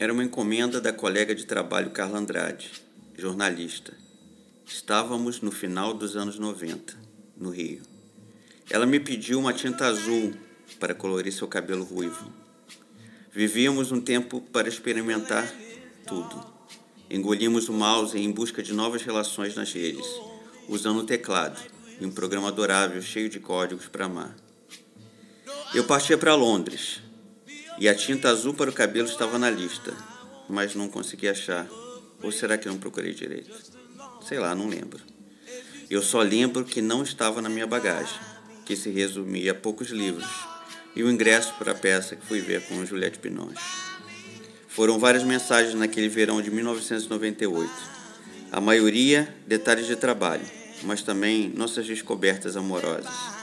Era 0.00 0.12
uma 0.12 0.22
encomenda 0.22 0.80
da 0.80 0.92
colega 0.92 1.34
de 1.34 1.44
trabalho 1.44 1.90
Carla 1.90 2.20
Andrade, 2.20 2.70
jornalista. 3.16 3.92
Estávamos 4.64 5.40
no 5.40 5.50
final 5.50 5.92
dos 5.92 6.16
anos 6.16 6.38
90, 6.38 6.94
no 7.36 7.50
Rio. 7.50 7.82
Ela 8.70 8.86
me 8.86 9.00
pediu 9.00 9.40
uma 9.40 9.52
tinta 9.52 9.86
azul 9.86 10.34
para 10.78 10.94
colorir 10.94 11.32
seu 11.32 11.48
cabelo 11.48 11.82
ruivo. 11.82 12.32
Vivíamos 13.32 13.90
um 13.90 14.00
tempo 14.00 14.40
para 14.40 14.68
experimentar 14.68 15.52
tudo. 16.06 16.46
Engolimos 17.10 17.68
o 17.68 17.72
mouse 17.72 18.16
em 18.16 18.30
busca 18.30 18.62
de 18.62 18.72
novas 18.72 19.02
relações 19.02 19.56
nas 19.56 19.72
redes, 19.72 20.06
usando 20.68 21.00
o 21.00 21.06
teclado 21.06 21.60
e 22.00 22.06
um 22.06 22.10
programa 22.12 22.46
adorável 22.46 23.02
cheio 23.02 23.28
de 23.28 23.40
códigos 23.40 23.88
para 23.88 24.04
amar. 24.04 24.36
Eu 25.74 25.82
partia 25.82 26.16
para 26.16 26.36
Londres, 26.36 27.02
e 27.80 27.88
a 27.88 27.94
tinta 27.94 28.28
azul 28.28 28.54
para 28.54 28.70
o 28.70 28.72
cabelo 28.72 29.08
estava 29.08 29.38
na 29.38 29.48
lista, 29.48 29.94
mas 30.48 30.74
não 30.74 30.88
consegui 30.88 31.28
achar. 31.28 31.66
Ou 32.22 32.32
será 32.32 32.58
que 32.58 32.68
não 32.68 32.78
procurei 32.78 33.14
direito? 33.14 33.54
Sei 34.26 34.38
lá, 34.38 34.54
não 34.54 34.68
lembro. 34.68 35.00
Eu 35.88 36.02
só 36.02 36.20
lembro 36.20 36.64
que 36.64 36.82
não 36.82 37.02
estava 37.02 37.40
na 37.40 37.48
minha 37.48 37.66
bagagem, 37.66 38.18
que 38.66 38.76
se 38.76 38.90
resumia 38.90 39.52
a 39.52 39.54
poucos 39.54 39.90
livros, 39.90 40.28
e 40.94 41.02
o 41.02 41.10
ingresso 41.10 41.54
para 41.54 41.72
a 41.72 41.74
peça 41.74 42.16
que 42.16 42.26
fui 42.26 42.40
ver 42.40 42.62
com 42.62 42.84
Juliette 42.84 43.20
Binoche. 43.20 43.56
Foram 44.66 44.98
várias 44.98 45.22
mensagens 45.22 45.74
naquele 45.74 46.08
verão 46.08 46.42
de 46.42 46.50
1998. 46.50 47.70
A 48.50 48.60
maioria 48.60 49.34
detalhes 49.46 49.86
de 49.86 49.96
trabalho, 49.96 50.44
mas 50.82 51.02
também 51.02 51.48
nossas 51.48 51.86
descobertas 51.86 52.56
amorosas. 52.56 53.37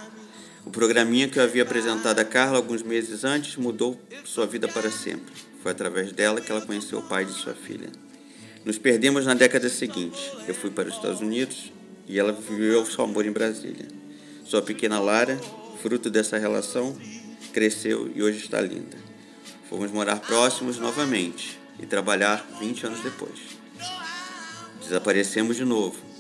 O 0.66 0.72
programinha 0.72 1.30
que 1.30 1.38
eu 1.38 1.44
havia 1.44 1.62
apresentado 1.62 2.20
a 2.20 2.26
Carla 2.26 2.58
alguns 2.58 2.82
meses 2.82 3.24
antes 3.24 3.56
mudou 3.56 4.02
sua 4.24 4.48
vida 4.48 4.68
para 4.68 4.90
sempre. 4.90 5.32
Foi 5.62 5.72
através 5.72 6.12
dela 6.12 6.42
que 6.42 6.52
ela 6.52 6.60
conheceu 6.62 7.00
o 7.00 7.04
pai 7.04 7.24
de 7.24 7.34
sua 7.34 7.54
filha. 7.54 7.90
Nos 8.66 8.80
perdemos 8.80 9.28
na 9.28 9.36
década 9.36 9.70
seguinte. 9.70 10.32
Eu 10.48 10.56
fui 10.56 10.72
para 10.72 10.90
os 10.90 10.96
Estados 10.96 11.22
Unidos 11.22 11.72
e 12.08 12.18
ela 12.18 12.32
viveu 12.32 12.84
seu 12.84 13.04
amor 13.04 13.28
em 13.28 13.32
Brasília. 13.32 13.88
Sua 14.44 14.62
pequena 14.62 15.00
Lara, 15.00 15.40
fruto 15.84 16.10
dessa 16.10 16.38
relação, 16.40 16.98
cresceu 17.54 18.12
e 18.16 18.24
hoje 18.24 18.40
está 18.40 18.60
linda. 18.60 18.98
Fomos 19.70 19.92
morar 19.92 20.20
próximos 20.20 20.80
novamente 20.80 21.60
e 21.80 21.86
trabalhar 21.86 22.44
20 22.60 22.88
anos 22.88 23.02
depois. 23.02 23.40
Desaparecemos 24.82 25.58
de 25.58 25.64
novo 25.64 26.15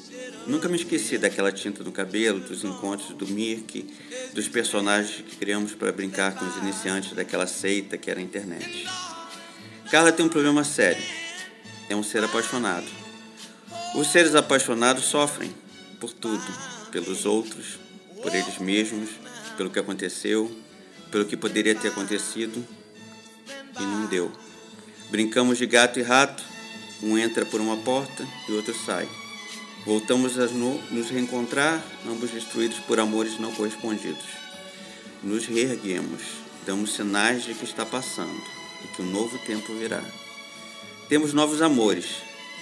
Nunca 0.48 0.70
me 0.70 0.76
esqueci 0.76 1.18
daquela 1.18 1.52
tinta 1.52 1.84
no 1.84 1.92
cabelo, 1.92 2.40
dos 2.40 2.64
encontros 2.64 3.10
do 3.16 3.28
Mirk, 3.28 3.88
dos 4.34 4.48
personagens 4.48 5.24
que 5.28 5.36
criamos 5.38 5.74
para 5.74 5.92
brincar 5.92 6.36
com 6.36 6.46
os 6.46 6.58
iniciantes 6.58 7.14
daquela 7.14 7.48
seita 7.48 7.98
que 7.98 8.12
era 8.12 8.20
a 8.20 8.24
internet. 8.24 8.88
Carla 9.90 10.12
tem 10.12 10.24
um 10.24 10.30
problema 10.30 10.64
sério. 10.64 11.04
É 11.90 11.96
um 11.96 12.04
ser 12.04 12.24
apaixonado. 12.24 12.86
Os 13.96 14.08
seres 14.08 14.36
apaixonados 14.36 15.06
sofrem 15.06 15.52
por 16.00 16.14
tudo, 16.14 16.46
pelos 16.92 17.26
outros, 17.26 17.80
por 18.22 18.34
eles 18.34 18.60
mesmos, 18.60 19.10
pelo 19.58 19.72
que 19.72 19.80
aconteceu, 19.80 20.56
pelo 21.10 21.26
que 21.26 21.36
poderia 21.36 21.74
ter 21.74 21.88
acontecido 21.88 22.66
e 23.80 23.84
não 23.84 24.06
deu. 24.06 24.32
Brincamos 25.10 25.58
de 25.58 25.66
gato 25.66 26.00
e 26.00 26.04
rato, 26.04 26.44
um 27.02 27.18
entra 27.18 27.46
por 27.46 27.60
uma 27.60 27.78
porta 27.78 28.28
e 28.48 28.52
o 28.52 28.58
outro 28.58 28.76
sai. 28.86 29.08
Voltamos 29.86 30.40
a 30.40 30.48
nos 30.48 31.12
reencontrar, 31.12 31.80
ambos 32.08 32.32
destruídos 32.32 32.80
por 32.80 33.00
amores 33.00 33.40
não 33.40 33.52
correspondidos. 33.52 34.26
Nos 35.22 35.46
reerguemos, 35.46 36.22
damos 36.66 36.96
sinais 36.96 37.44
de 37.44 37.54
que 37.54 37.66
está 37.66 37.86
passando 37.86 38.42
e 38.84 38.88
que 38.88 39.04
um 39.04 39.12
novo 39.12 39.38
tempo 39.46 39.72
virá. 39.76 40.04
Temos 41.08 41.34
novos 41.34 41.62
amores, 41.62 42.08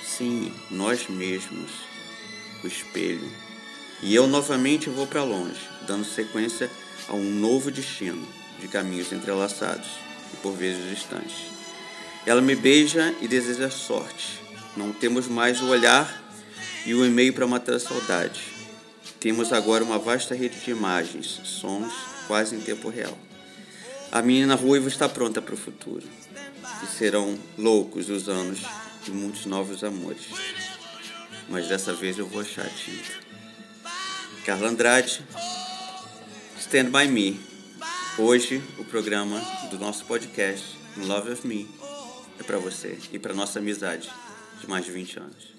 sim, 0.05 0.51
nós 0.69 1.07
mesmos, 1.07 1.71
o 2.61 2.67
espelho. 2.67 3.31
E 4.01 4.13
eu 4.13 4.27
novamente 4.27 4.89
vou 4.89 5.07
para 5.07 5.23
longe, 5.23 5.61
dando 5.87 6.03
sequência 6.03 6.69
a 7.07 7.13
um 7.13 7.23
novo 7.23 7.71
destino 7.71 8.27
de 8.59 8.67
caminhos 8.67 9.13
entrelaçados 9.13 9.87
e 10.33 10.37
por 10.41 10.57
vezes 10.57 10.89
distantes. 10.89 11.53
Ela 12.25 12.41
me 12.41 12.53
beija 12.53 13.15
e 13.21 13.29
deseja 13.29 13.69
sorte. 13.69 14.41
Não 14.75 14.91
temos 14.91 15.29
mais 15.29 15.61
o 15.61 15.69
olhar 15.69 16.22
e 16.85 16.93
o 16.93 17.05
e-mail 17.05 17.33
para 17.33 17.47
matar 17.47 17.75
a 17.75 17.79
saudade. 17.79 18.41
Temos 19.19 19.53
agora 19.53 19.83
uma 19.83 19.97
vasta 19.97 20.35
rede 20.35 20.59
de 20.59 20.71
imagens, 20.71 21.39
sons, 21.43 21.93
quase 22.27 22.55
em 22.55 22.61
tempo 22.61 22.89
real. 22.89 23.17
A 24.11 24.21
menina 24.21 24.55
ruiva 24.55 24.87
está 24.87 25.07
pronta 25.07 25.41
para 25.41 25.53
o 25.53 25.57
futuro. 25.57 26.05
E 26.83 26.85
serão 26.85 27.37
loucos 27.57 28.09
os 28.09 28.27
anos 28.27 28.59
de 29.03 29.11
muitos 29.11 29.45
novos 29.45 29.83
amores. 29.83 30.27
Mas 31.49 31.67
dessa 31.67 31.93
vez 31.93 32.17
eu 32.17 32.27
vou 32.27 32.41
achar 32.41 32.65
a 32.65 32.69
tinta. 32.69 33.23
Carla 34.45 34.69
Andrade, 34.69 35.23
Stand 36.59 36.91
By 36.91 37.07
Me. 37.07 37.39
Hoje 38.17 38.61
o 38.77 38.83
programa 38.83 39.39
do 39.71 39.79
nosso 39.79 40.05
podcast, 40.05 40.77
Love 40.97 41.31
of 41.31 41.47
Me, 41.47 41.67
é 42.39 42.43
para 42.43 42.57
você 42.57 42.99
e 43.11 43.17
para 43.17 43.33
nossa 43.33 43.59
amizade 43.59 44.09
de 44.59 44.67
mais 44.67 44.85
de 44.85 44.91
20 44.91 45.19
anos. 45.19 45.52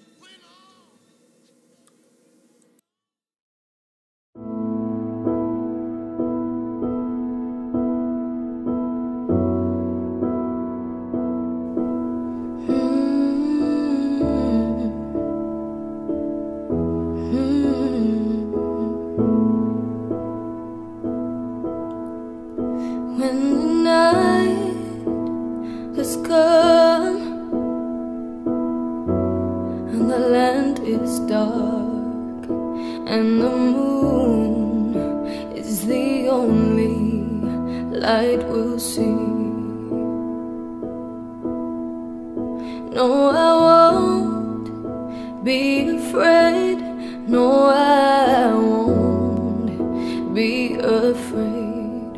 be 50.35 50.75
afraid 50.75 52.13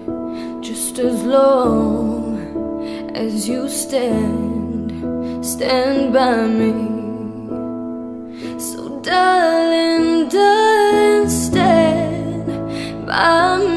just 0.63 0.97
as 0.97 1.21
long 1.21 3.11
as 3.15 3.47
you 3.47 3.69
stand, 3.69 5.45
stand 5.45 6.11
by 6.11 6.47
me. 6.47 6.73
So, 8.59 8.99
darling, 9.01 10.29
darling, 10.29 11.29
stand 11.29 13.05
by 13.05 13.57
me. 13.59 13.76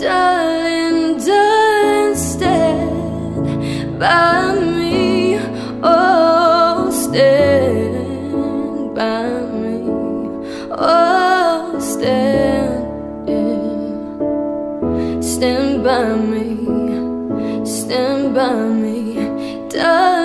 darling, 0.00 1.18
darling, 1.18 2.16
stand 2.16 3.98
by 3.98 4.54
me, 4.58 5.38
oh, 5.82 6.90
stand 6.90 8.94
by 8.94 9.28
me, 9.60 9.82
oh, 10.72 11.78
stand, 11.78 12.86
stand 15.22 15.84
by 15.84 16.14
me, 16.16 16.56
stand 17.66 18.34
by 18.34 18.54
me, 18.54 19.68
darling. 19.68 20.19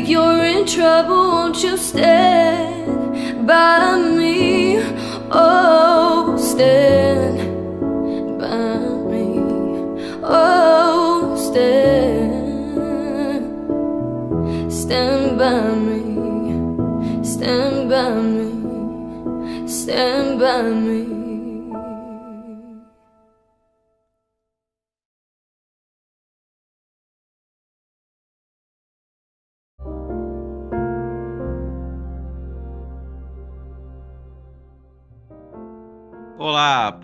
Whenever 0.00 0.10
you're 0.10 0.44
in 0.44 0.66
trouble. 0.66 1.30
Won't 1.30 1.62
you 1.62 1.76
stand 1.76 3.46
by 3.46 3.96
me? 3.98 4.78
Oh, 5.30 6.36
stand 6.38 7.38
by 8.38 8.78
me. 9.10 9.40
Oh, 10.22 11.36
stand. 11.36 12.30
Stand 14.72 15.38
by 15.38 15.74
me. 15.74 17.24
Stand 17.24 17.90
by 17.90 18.14
me. 18.20 19.68
Stand 19.68 20.40
by 20.40 20.62
me. 20.62 20.99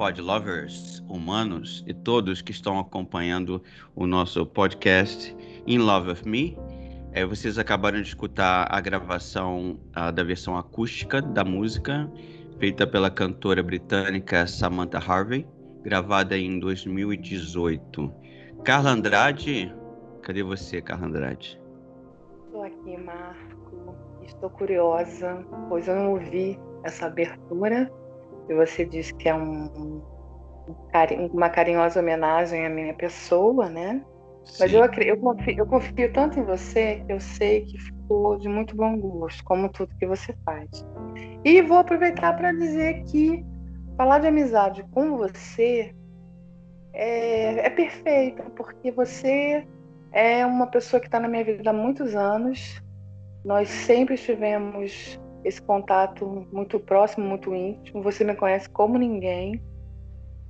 Pod 0.06 0.23
lovers, 0.23 1.03
humanos 1.08 1.82
e 1.85 1.93
todos 1.93 2.41
que 2.41 2.53
estão 2.53 2.79
acompanhando 2.79 3.61
o 3.93 4.06
nosso 4.06 4.47
podcast 4.47 5.37
In 5.67 5.79
Love 5.79 6.12
of 6.12 6.29
Me. 6.29 6.56
É, 7.11 7.26
vocês 7.26 7.58
acabaram 7.58 8.00
de 8.00 8.06
escutar 8.06 8.69
a 8.70 8.81
gravação 8.81 9.81
a, 9.93 10.12
da 10.12 10.23
versão 10.23 10.56
acústica 10.56 11.20
da 11.20 11.43
música, 11.43 12.08
feita 12.61 12.87
pela 12.87 13.11
cantora 13.11 13.64
britânica 13.64 14.47
Samantha 14.47 14.99
Harvey, 14.99 15.44
gravada 15.82 16.38
em 16.38 16.61
2018. 16.61 18.14
Carla 18.62 18.91
Andrade, 18.91 19.75
cadê 20.23 20.44
você, 20.44 20.81
Carla 20.81 21.08
Andrade? 21.08 21.61
Estou 22.44 22.62
aqui, 22.62 22.97
Marco. 22.97 23.97
Estou 24.25 24.50
curiosa, 24.50 25.44
pois 25.69 25.88
eu 25.88 25.97
não 25.97 26.12
ouvi 26.12 26.56
essa 26.85 27.06
abertura 27.06 27.91
e 28.48 28.54
você 28.54 28.84
disse 28.84 29.14
que 29.14 29.28
é 29.28 29.34
um, 29.34 29.64
um, 29.64 30.02
uma 31.32 31.48
carinhosa 31.48 32.00
homenagem 32.00 32.66
à 32.66 32.70
minha 32.70 32.94
pessoa, 32.94 33.69
né? 33.69 34.04
Sim. 34.44 34.56
Mas 34.60 34.72
eu, 34.72 34.84
eu, 34.84 35.16
confio, 35.19 35.58
eu 35.58 35.66
confio 35.66 36.12
tanto 36.12 36.38
em 36.38 36.44
você 36.44 37.02
que 37.04 37.12
eu 37.12 37.20
sei 37.20 37.62
que 37.62 37.78
ficou 37.78 38.38
de 38.38 38.48
muito 38.48 38.76
bom 38.76 38.96
gosto, 38.98 39.44
como 39.44 39.69
tudo 39.69 39.94
que 39.98 40.06
você 40.06 40.34
faz. 40.44 40.69
E 41.44 41.60
vou 41.62 41.78
aproveitar 41.78 42.37
para 42.37 42.52
dizer 42.52 43.02
que 43.04 43.44
falar 43.96 44.20
de 44.20 44.28
amizade 44.28 44.84
com 44.93 45.16
você 45.16 45.94
é, 46.93 47.66
é 47.66 47.70
perfeito, 47.70 48.43
porque 48.52 48.90
você 48.90 49.66
é 50.12 50.46
uma 50.46 50.69
pessoa 50.69 51.00
que 51.00 51.06
está 51.06 51.19
na 51.19 51.28
minha 51.28 51.44
vida 51.44 51.69
há 51.69 51.72
muitos 51.72 52.14
anos. 52.14 52.81
Nós 53.44 53.69
sempre 53.69 54.14
estivemos 54.14 55.20
esse 55.46 55.62
contato 55.62 56.46
muito 56.52 56.81
próximo, 56.81 57.25
muito 57.25 57.54
íntimo. 57.54 58.02
Você 58.02 58.25
me 58.25 58.34
conhece 58.34 58.69
como 58.69 58.98
ninguém. 58.98 59.62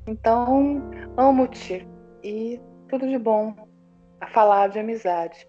Então, 0.06 0.82
amo-te 1.19 1.87
e 2.25 2.58
tudo 2.88 3.06
de 3.06 3.19
bom 3.19 3.54
a 4.20 4.26
falar 4.26 4.69
de 4.69 4.78
amizade. 4.78 5.46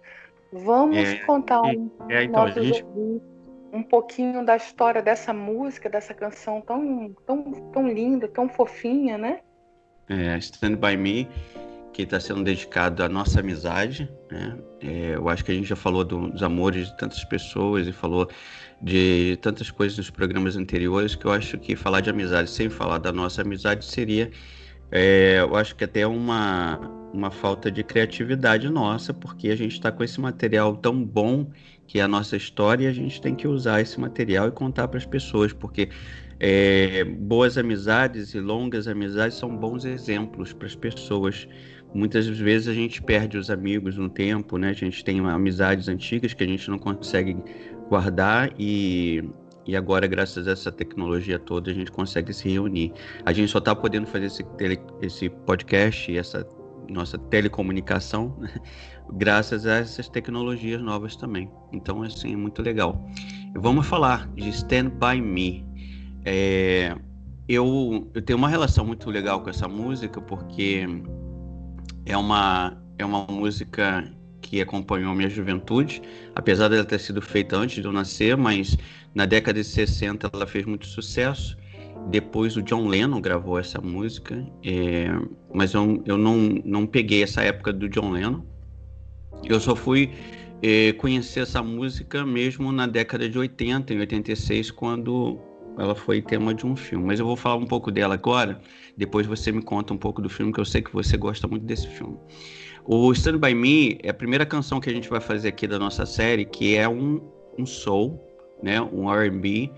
Vamos 0.52 0.98
é, 0.98 1.16
contar 1.26 1.62
um, 1.62 1.90
é, 2.10 2.24
então, 2.24 2.48
gente... 2.50 2.86
um 3.72 3.82
pouquinho 3.84 4.46
da 4.46 4.58
história 4.58 5.02
dessa 5.02 5.34
música, 5.34 5.90
dessa 5.90 6.14
canção 6.14 6.60
tão, 6.60 7.14
tão, 7.26 7.52
tão 7.72 7.88
linda, 7.88 8.28
tão 8.28 8.50
fofinha, 8.50 9.18
né? 9.18 9.40
É, 10.10 10.38
Stand 10.40 10.76
By 10.76 10.98
Me, 10.98 11.28
que 11.98 12.04
está 12.04 12.20
sendo 12.20 12.44
dedicado 12.44 13.02
à 13.02 13.10
nossa 13.10 13.40
amizade. 13.40 14.08
Né? 14.30 14.56
É, 14.82 15.16
eu 15.16 15.28
acho 15.28 15.44
que 15.44 15.52
a 15.52 15.56
gente 15.56 15.68
já 15.68 15.76
falou 15.76 16.04
do, 16.04 16.30
dos 16.30 16.44
amores 16.44 16.90
de 16.90 16.96
tantas 16.96 17.24
pessoas 17.24 17.88
e 17.88 17.92
falou 17.92 18.30
de 18.80 19.36
tantas 19.42 19.72
coisas 19.72 19.98
nos 19.98 20.12
programas 20.12 20.56
anteriores 20.56 21.16
que 21.16 21.26
eu 21.26 21.32
acho 21.32 21.58
que 21.58 21.76
falar 21.76 22.02
de 22.02 22.12
amizade 22.12 22.52
sem 22.52 22.70
falar 22.70 23.00
da 23.00 23.12
nossa 23.12 23.42
amizade 23.42 23.84
seria, 23.84 24.30
é, 24.92 25.38
eu 25.40 25.56
acho 25.56 25.76
que 25.76 25.84
até 25.84 26.06
uma, 26.06 26.78
uma 27.12 27.32
falta 27.32 27.72
de 27.72 27.84
criatividade 27.84 28.70
nossa, 28.70 29.12
porque 29.12 29.50
a 29.50 29.56
gente 29.56 29.72
está 29.72 29.92
com 29.92 30.04
esse 30.04 30.22
material 30.22 30.78
tão 30.78 31.04
bom 31.04 31.50
que 31.88 32.00
é 32.00 32.04
a 32.04 32.08
nossa 32.08 32.38
história 32.38 32.86
e 32.86 32.88
a 32.88 32.94
gente 32.94 33.20
tem 33.20 33.34
que 33.34 33.48
usar 33.48 33.82
esse 33.82 34.00
material 34.00 34.50
e 34.50 34.52
contar 34.52 34.88
para 34.88 35.00
as 35.00 35.06
pessoas, 35.06 35.52
porque 35.52 35.90
é, 36.40 37.04
boas 37.04 37.58
amizades 37.58 38.36
e 38.36 38.40
longas 38.40 38.88
amizades 38.88 39.36
são 39.38 39.56
bons 39.58 39.84
exemplos 39.84 40.54
para 40.54 40.68
as 40.68 40.76
pessoas. 40.76 41.48
Muitas 41.94 42.28
vezes 42.28 42.68
a 42.68 42.74
gente 42.74 43.02
perde 43.02 43.38
os 43.38 43.50
amigos 43.50 43.98
no 43.98 44.10
tempo, 44.10 44.58
né? 44.58 44.70
A 44.70 44.74
gente 44.74 45.04
tem 45.04 45.20
amizades 45.20 45.88
antigas 45.88 46.34
que 46.34 46.44
a 46.44 46.48
gente 46.48 46.70
não 46.70 46.78
consegue 46.78 47.38
guardar 47.90 48.52
e, 48.60 49.24
e 49.66 49.76
agora, 49.76 50.06
graças 50.06 50.48
a 50.48 50.52
essa 50.52 50.72
tecnologia 50.72 51.40
toda, 51.40 51.72
a 51.72 51.74
gente 51.74 51.92
consegue 51.92 52.34
se 52.34 52.50
reunir. 52.50 52.94
A 53.26 53.34
gente 53.34 53.52
só 53.52 53.60
está 53.60 53.76
podendo 53.76 54.06
fazer 54.08 54.26
esse, 54.26 54.44
tele, 54.58 54.80
esse 55.02 55.30
podcast 55.30 56.16
essa 56.16 56.48
nossa 56.90 57.18
telecomunicação 57.18 58.36
né? 58.40 58.50
graças 59.14 59.66
a 59.66 59.76
essas 59.76 60.10
tecnologias 60.10 60.82
novas 60.82 61.16
também. 61.16 61.50
Então, 61.72 62.04
assim, 62.04 62.34
é 62.34 62.38
muito 62.38 62.62
legal. 62.62 63.06
Vamos 63.56 63.88
falar 63.88 64.28
de 64.36 64.50
Stand 64.50 64.92
By 64.92 65.22
Me. 65.22 65.66
É, 66.26 66.96
eu, 67.48 68.10
eu 68.14 68.22
tenho 68.22 68.38
uma 68.38 68.50
relação 68.50 68.86
muito 68.86 69.10
legal 69.10 69.42
com 69.42 69.50
essa 69.50 69.68
música 69.68 70.22
porque 70.22 70.86
é 72.08 72.16
uma, 72.16 72.78
é 72.98 73.06
uma 73.06 73.26
música 73.26 74.10
que 74.42 74.62
acompanhou 74.62 75.14
minha 75.14 75.30
juventude, 75.30 76.02
apesar 76.34 76.70
dela 76.70 76.86
ter 76.86 77.00
sido 77.00 77.22
feita 77.22 77.58
antes 77.58 77.82
de 77.82 77.86
eu 77.86 77.92
nascer, 77.92 78.38
mas 78.38 78.78
na 79.14 79.26
década 79.26 79.60
de 79.60 79.68
60 79.68 80.30
ela 80.32 80.48
fez 80.48 80.66
muito 80.66 80.88
sucesso. 80.88 81.58
Depois 82.10 82.56
o 82.56 82.62
John 82.62 82.88
Lennon 82.88 83.20
gravou 83.20 83.60
essa 83.60 83.82
música, 83.82 84.42
é, 84.64 85.08
mas 85.54 85.74
eu, 85.74 86.02
eu 86.06 86.18
não, 86.18 86.38
não 86.64 86.88
peguei 86.88 87.24
essa 87.24 87.42
época 87.42 87.74
do 87.74 87.90
John 87.90 88.12
Lennon. 88.12 88.42
Eu 89.44 89.60
só 89.60 89.76
fui 89.76 90.12
é, 90.62 90.94
conhecer 90.94 91.42
essa 91.42 91.62
música 91.62 92.26
mesmo 92.26 92.72
na 92.72 92.88
década 92.88 93.28
de 93.28 93.38
80, 93.38 93.94
em 93.94 94.00
86, 94.00 94.72
quando 94.72 95.40
ela 95.78 95.96
foi 95.96 96.22
tema 96.22 96.54
de 96.54 96.66
um 96.66 96.76
filme. 96.76 97.06
Mas 97.06 97.20
eu 97.20 97.26
vou 97.26 97.36
falar 97.36 97.56
um 97.56 97.66
pouco 97.66 97.92
dela 97.92 98.16
agora, 98.16 98.60
depois 98.96 99.26
você 99.26 99.52
me 99.52 99.62
conta 99.62 99.94
um 99.94 99.98
pouco 99.98 100.22
do 100.22 100.30
filme, 100.30 100.52
que 100.52 100.60
eu 100.60 100.66
sei 100.66 100.82
que 100.82 100.94
você 100.94 101.18
gosta 101.18 101.48
muito 101.48 101.66
desse 101.66 101.88
filme. 101.88 102.18
O 102.86 103.12
Stand 103.12 103.40
By 103.40 103.54
Me 103.54 103.98
é 104.02 104.10
a 104.10 104.14
primeira 104.14 104.46
canção 104.46 104.80
que 104.80 104.90
a 104.90 104.94
gente 104.94 105.10
vai 105.10 105.20
fazer 105.20 105.50
aqui 105.50 105.68
da 105.68 105.78
nossa 105.78 106.06
série, 106.06 106.46
que 106.46 106.76
é 106.76 106.88
um, 106.88 107.22
um 107.58 107.66
soul, 107.66 108.20
né, 108.64 108.82
um 108.82 109.12
R&B, 109.12 109.70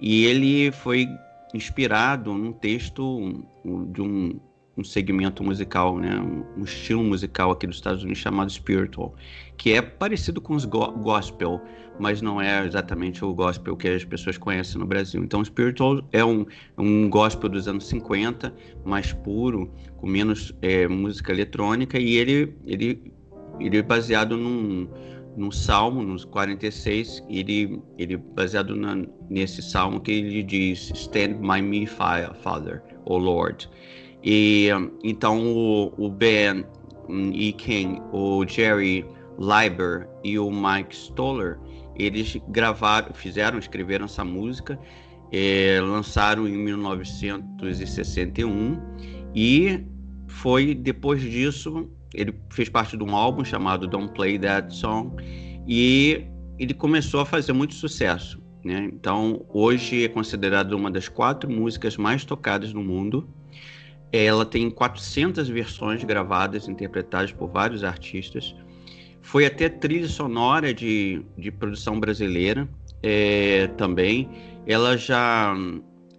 e 0.00 0.24
ele 0.24 0.72
foi 0.72 1.08
inspirado 1.54 2.34
num 2.34 2.52
texto 2.52 3.44
de 3.92 4.02
um, 4.02 4.38
um 4.76 4.84
segmento 4.84 5.42
musical, 5.42 5.98
né, 5.98 6.20
um, 6.56 6.62
estilo 6.62 7.02
musical 7.02 7.50
aqui 7.50 7.66
dos 7.66 7.76
Estados 7.76 8.02
Unidos 8.02 8.20
chamado 8.20 8.50
spiritual, 8.50 9.14
que 9.56 9.72
é 9.72 9.80
parecido 9.80 10.40
com 10.40 10.54
os 10.54 10.66
go 10.66 10.92
gospel, 10.92 11.60
mas 11.98 12.20
não 12.20 12.40
é 12.40 12.64
exatamente 12.66 13.24
o 13.24 13.32
gospel 13.32 13.74
que 13.74 13.88
as 13.88 14.04
pessoas 14.04 14.36
conhecem 14.36 14.78
no 14.78 14.86
Brasil. 14.86 15.24
Então, 15.24 15.42
spiritual 15.42 16.02
é 16.12 16.22
um, 16.22 16.44
um 16.76 17.08
gospel 17.08 17.48
dos 17.48 17.66
anos 17.66 17.86
50, 17.86 18.54
mais 18.84 19.14
puro, 19.14 19.72
com 19.96 20.06
menos 20.06 20.54
é, 20.60 20.86
música 20.86 21.32
eletrônica, 21.32 21.98
e 21.98 22.16
ele, 22.16 22.54
ele, 22.66 23.12
ele 23.58 23.78
é 23.78 23.82
baseado 23.82 24.36
num, 24.36 24.86
num 25.38 25.50
salmo, 25.50 26.02
nos 26.02 26.26
46, 26.26 27.24
ele, 27.30 27.80
ele 27.96 28.18
baseado 28.18 28.76
na, 28.76 29.06
nesse 29.30 29.62
salmo 29.62 30.00
que 30.00 30.12
ele 30.12 30.42
diz: 30.42 30.90
Stand 30.94 31.34
by 31.40 31.62
me, 31.62 31.86
Father, 31.86 32.82
O 33.06 33.16
Lord. 33.16 33.70
E 34.28 34.70
então 35.04 35.46
o, 35.46 35.92
o 35.96 36.10
Ben 36.10 36.64
E. 37.32 37.52
King, 37.52 38.02
o 38.12 38.44
Jerry 38.44 39.06
Leiber 39.38 40.08
e 40.24 40.36
o 40.36 40.50
Mike 40.50 40.96
Stoller 40.96 41.60
eles 41.94 42.36
gravaram, 42.48 43.14
fizeram, 43.14 43.56
escreveram 43.58 44.06
essa 44.06 44.24
música, 44.24 44.76
é, 45.30 45.78
lançaram 45.80 46.48
em 46.48 46.58
1961 46.58 48.80
e 49.32 49.84
foi 50.26 50.74
depois 50.74 51.22
disso 51.22 51.88
ele 52.12 52.34
fez 52.50 52.68
parte 52.68 52.96
de 52.96 53.04
um 53.04 53.14
álbum 53.14 53.44
chamado 53.44 53.86
Don't 53.86 54.12
Play 54.12 54.40
That 54.40 54.74
Song 54.74 55.14
e 55.68 56.26
ele 56.58 56.74
começou 56.74 57.20
a 57.20 57.26
fazer 57.26 57.52
muito 57.52 57.74
sucesso. 57.74 58.44
Né? 58.64 58.90
Então 58.92 59.46
hoje 59.50 60.04
é 60.04 60.08
considerado 60.08 60.72
uma 60.72 60.90
das 60.90 61.08
quatro 61.08 61.48
músicas 61.48 61.96
mais 61.96 62.24
tocadas 62.24 62.72
no 62.72 62.82
mundo. 62.82 63.35
Ela 64.16 64.44
tem 64.44 64.70
400 64.70 65.48
versões 65.48 66.02
gravadas, 66.04 66.68
interpretadas 66.68 67.32
por 67.32 67.48
vários 67.48 67.84
artistas. 67.84 68.54
Foi 69.22 69.44
até 69.44 69.68
trilha 69.68 70.08
sonora 70.08 70.72
de, 70.72 71.22
de 71.36 71.50
produção 71.50 71.98
brasileira 71.98 72.68
é, 73.02 73.66
também. 73.76 74.28
Ela 74.66 74.96
já, 74.96 75.54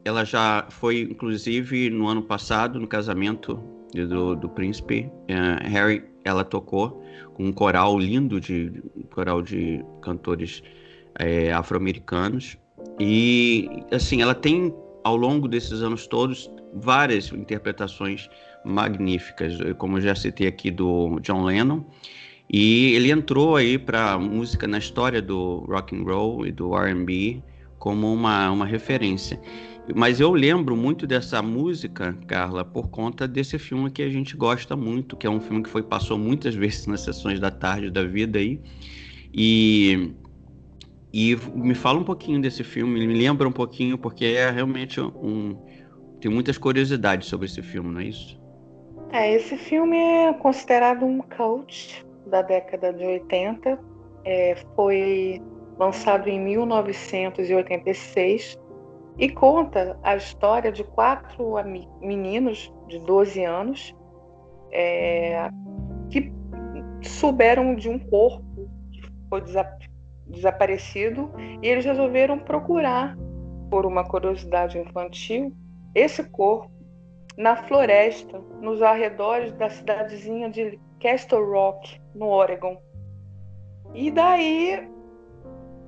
ela 0.04 0.24
já 0.24 0.68
foi, 0.70 1.02
inclusive, 1.02 1.90
no 1.90 2.08
ano 2.08 2.22
passado, 2.22 2.80
no 2.80 2.88
casamento 2.88 3.62
do, 3.94 4.36
do 4.36 4.50
príncipe 4.50 5.10
uh, 5.30 5.68
Harry, 5.68 6.04
ela 6.24 6.44
tocou 6.44 7.04
com 7.34 7.46
um 7.46 7.54
coral 7.54 7.98
lindo 7.98 8.40
de 8.40 8.72
um 8.96 9.04
coral 9.04 9.42
de 9.42 9.84
cantores 10.02 10.62
é, 11.20 11.52
afro-americanos 11.52 12.58
e 13.00 13.70
assim 13.92 14.22
ela 14.22 14.36
tem 14.36 14.74
ao 15.04 15.16
longo 15.16 15.48
desses 15.48 15.82
anos 15.82 16.06
todos 16.08 16.52
várias 16.80 17.32
interpretações 17.32 18.30
magníficas, 18.64 19.58
como 19.78 19.98
eu 19.98 20.02
já 20.02 20.16
citei 20.16 20.48
aqui 20.48 20.72
do 20.72 21.20
John 21.22 21.44
Lennon 21.44 21.84
e 22.50 22.94
ele 22.94 23.12
entrou 23.12 23.56
aí 23.58 23.78
para 23.78 24.18
música 24.18 24.68
na 24.68 24.78
história 24.78 25.22
do 25.22 25.66
rock 25.68 25.96
and 25.96 26.04
roll 26.04 26.48
e 26.48 26.52
do 26.52 26.74
R&B 26.76 27.44
como 27.78 28.12
uma, 28.12 28.50
uma 28.50 28.66
referência. 28.66 29.40
Mas 29.96 30.20
eu 30.20 30.32
lembro 30.32 30.76
muito 30.76 31.06
dessa 31.06 31.42
música, 31.42 32.18
Carla, 32.26 32.64
por 32.64 32.90
conta 32.90 33.28
desse 33.28 33.58
filme 33.58 33.90
que 33.90 34.02
a 34.02 34.10
gente 34.10 34.36
gosta 34.36 34.76
muito, 34.76 35.16
que 35.16 35.28
é 35.28 35.30
um 35.30 35.40
filme 35.40 35.64
que 35.64 35.70
foi 35.70 35.84
passou 35.84 36.18
muitas 36.18 36.56
vezes 36.56 36.88
nas 36.88 37.02
sessões 37.02 37.40
da 37.40 37.52
tarde 37.52 37.90
da 37.90 38.04
vida 38.04 38.40
aí. 38.40 38.60
E 39.34 40.14
e 41.14 41.36
me 41.56 41.74
fala 41.74 42.00
um 42.00 42.04
pouquinho 42.04 42.42
desse 42.42 42.64
filme, 42.64 43.08
me 43.08 43.14
lembra 43.14 43.48
um 43.48 43.52
pouquinho 43.52 43.98
porque 43.98 44.26
é 44.26 44.52
realmente 44.52 45.00
um 45.00 45.58
tem 46.20 46.32
muitas 46.32 46.58
curiosidades 46.58 47.28
sobre 47.28 47.46
esse 47.46 47.62
filme, 47.62 47.92
não 47.92 48.02
é 48.02 48.06
isso? 48.06 48.42
É, 49.12 49.32
esse 49.34 49.56
filme 49.58 49.98
é 49.98 50.34
considerado 50.34 51.06
um 51.06 51.22
cult 51.22 52.04
da 52.26 52.42
década 52.42 52.92
de 52.92 53.06
80. 53.06 53.80
É, 54.26 54.56
foi 54.76 55.40
lançado 55.78 56.28
em 56.28 56.40
1986 56.40 58.58
e 59.18 59.30
conta 59.30 59.98
a 60.04 60.16
história 60.16 60.72
de 60.72 60.84
quatro 60.84 61.54
meninos 62.02 62.72
de 62.88 63.00
12 63.00 63.44
anos 63.44 63.96
é, 64.72 65.50
que 66.10 66.32
souberam 67.02 67.76
de 67.76 67.90
um 67.90 68.00
corpo 68.00 68.70
que 68.92 69.02
foi 69.30 69.44
desaparecido 70.28 71.32
e 71.62 71.68
eles 71.68 71.86
resolveram 71.86 72.40
procurar, 72.40 73.16
por 73.70 73.86
uma 73.86 74.04
curiosidade 74.04 74.78
infantil, 74.78 75.54
esse 75.98 76.24
corpo 76.24 76.72
na 77.36 77.56
floresta, 77.56 78.40
nos 78.62 78.82
arredores 78.84 79.52
da 79.54 79.70
cidadezinha 79.70 80.50
de 80.50 80.80
Castle 81.02 81.44
Rock, 81.44 82.00
no 82.14 82.28
Oregon. 82.28 82.80
E 83.94 84.12
daí 84.12 84.88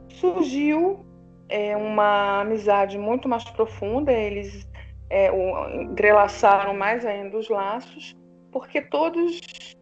surgiu 0.09 1.05
é, 1.47 1.77
uma 1.77 2.41
amizade 2.41 2.97
muito 2.97 3.29
mais 3.29 3.43
profunda, 3.51 4.11
eles 4.11 4.67
é, 5.09 5.31
o, 5.31 5.81
entrelaçaram 5.81 6.73
mais 6.73 7.05
ainda 7.05 7.37
os 7.37 7.47
laços, 7.47 8.15
porque 8.51 8.81
todos 8.81 9.39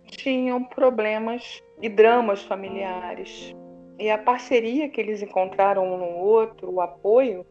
tinham 0.08 0.62
problemas 0.64 1.62
e 1.82 1.88
dramas 1.88 2.44
familiares. 2.44 3.56
E 3.98 4.10
a 4.10 4.18
parceria 4.18 4.90
que 4.90 5.00
eles 5.00 5.22
encontraram 5.22 5.86
um 5.86 5.98
no 5.98 6.18
outro, 6.18 6.70
o 6.72 6.82
apoio, 6.82 7.46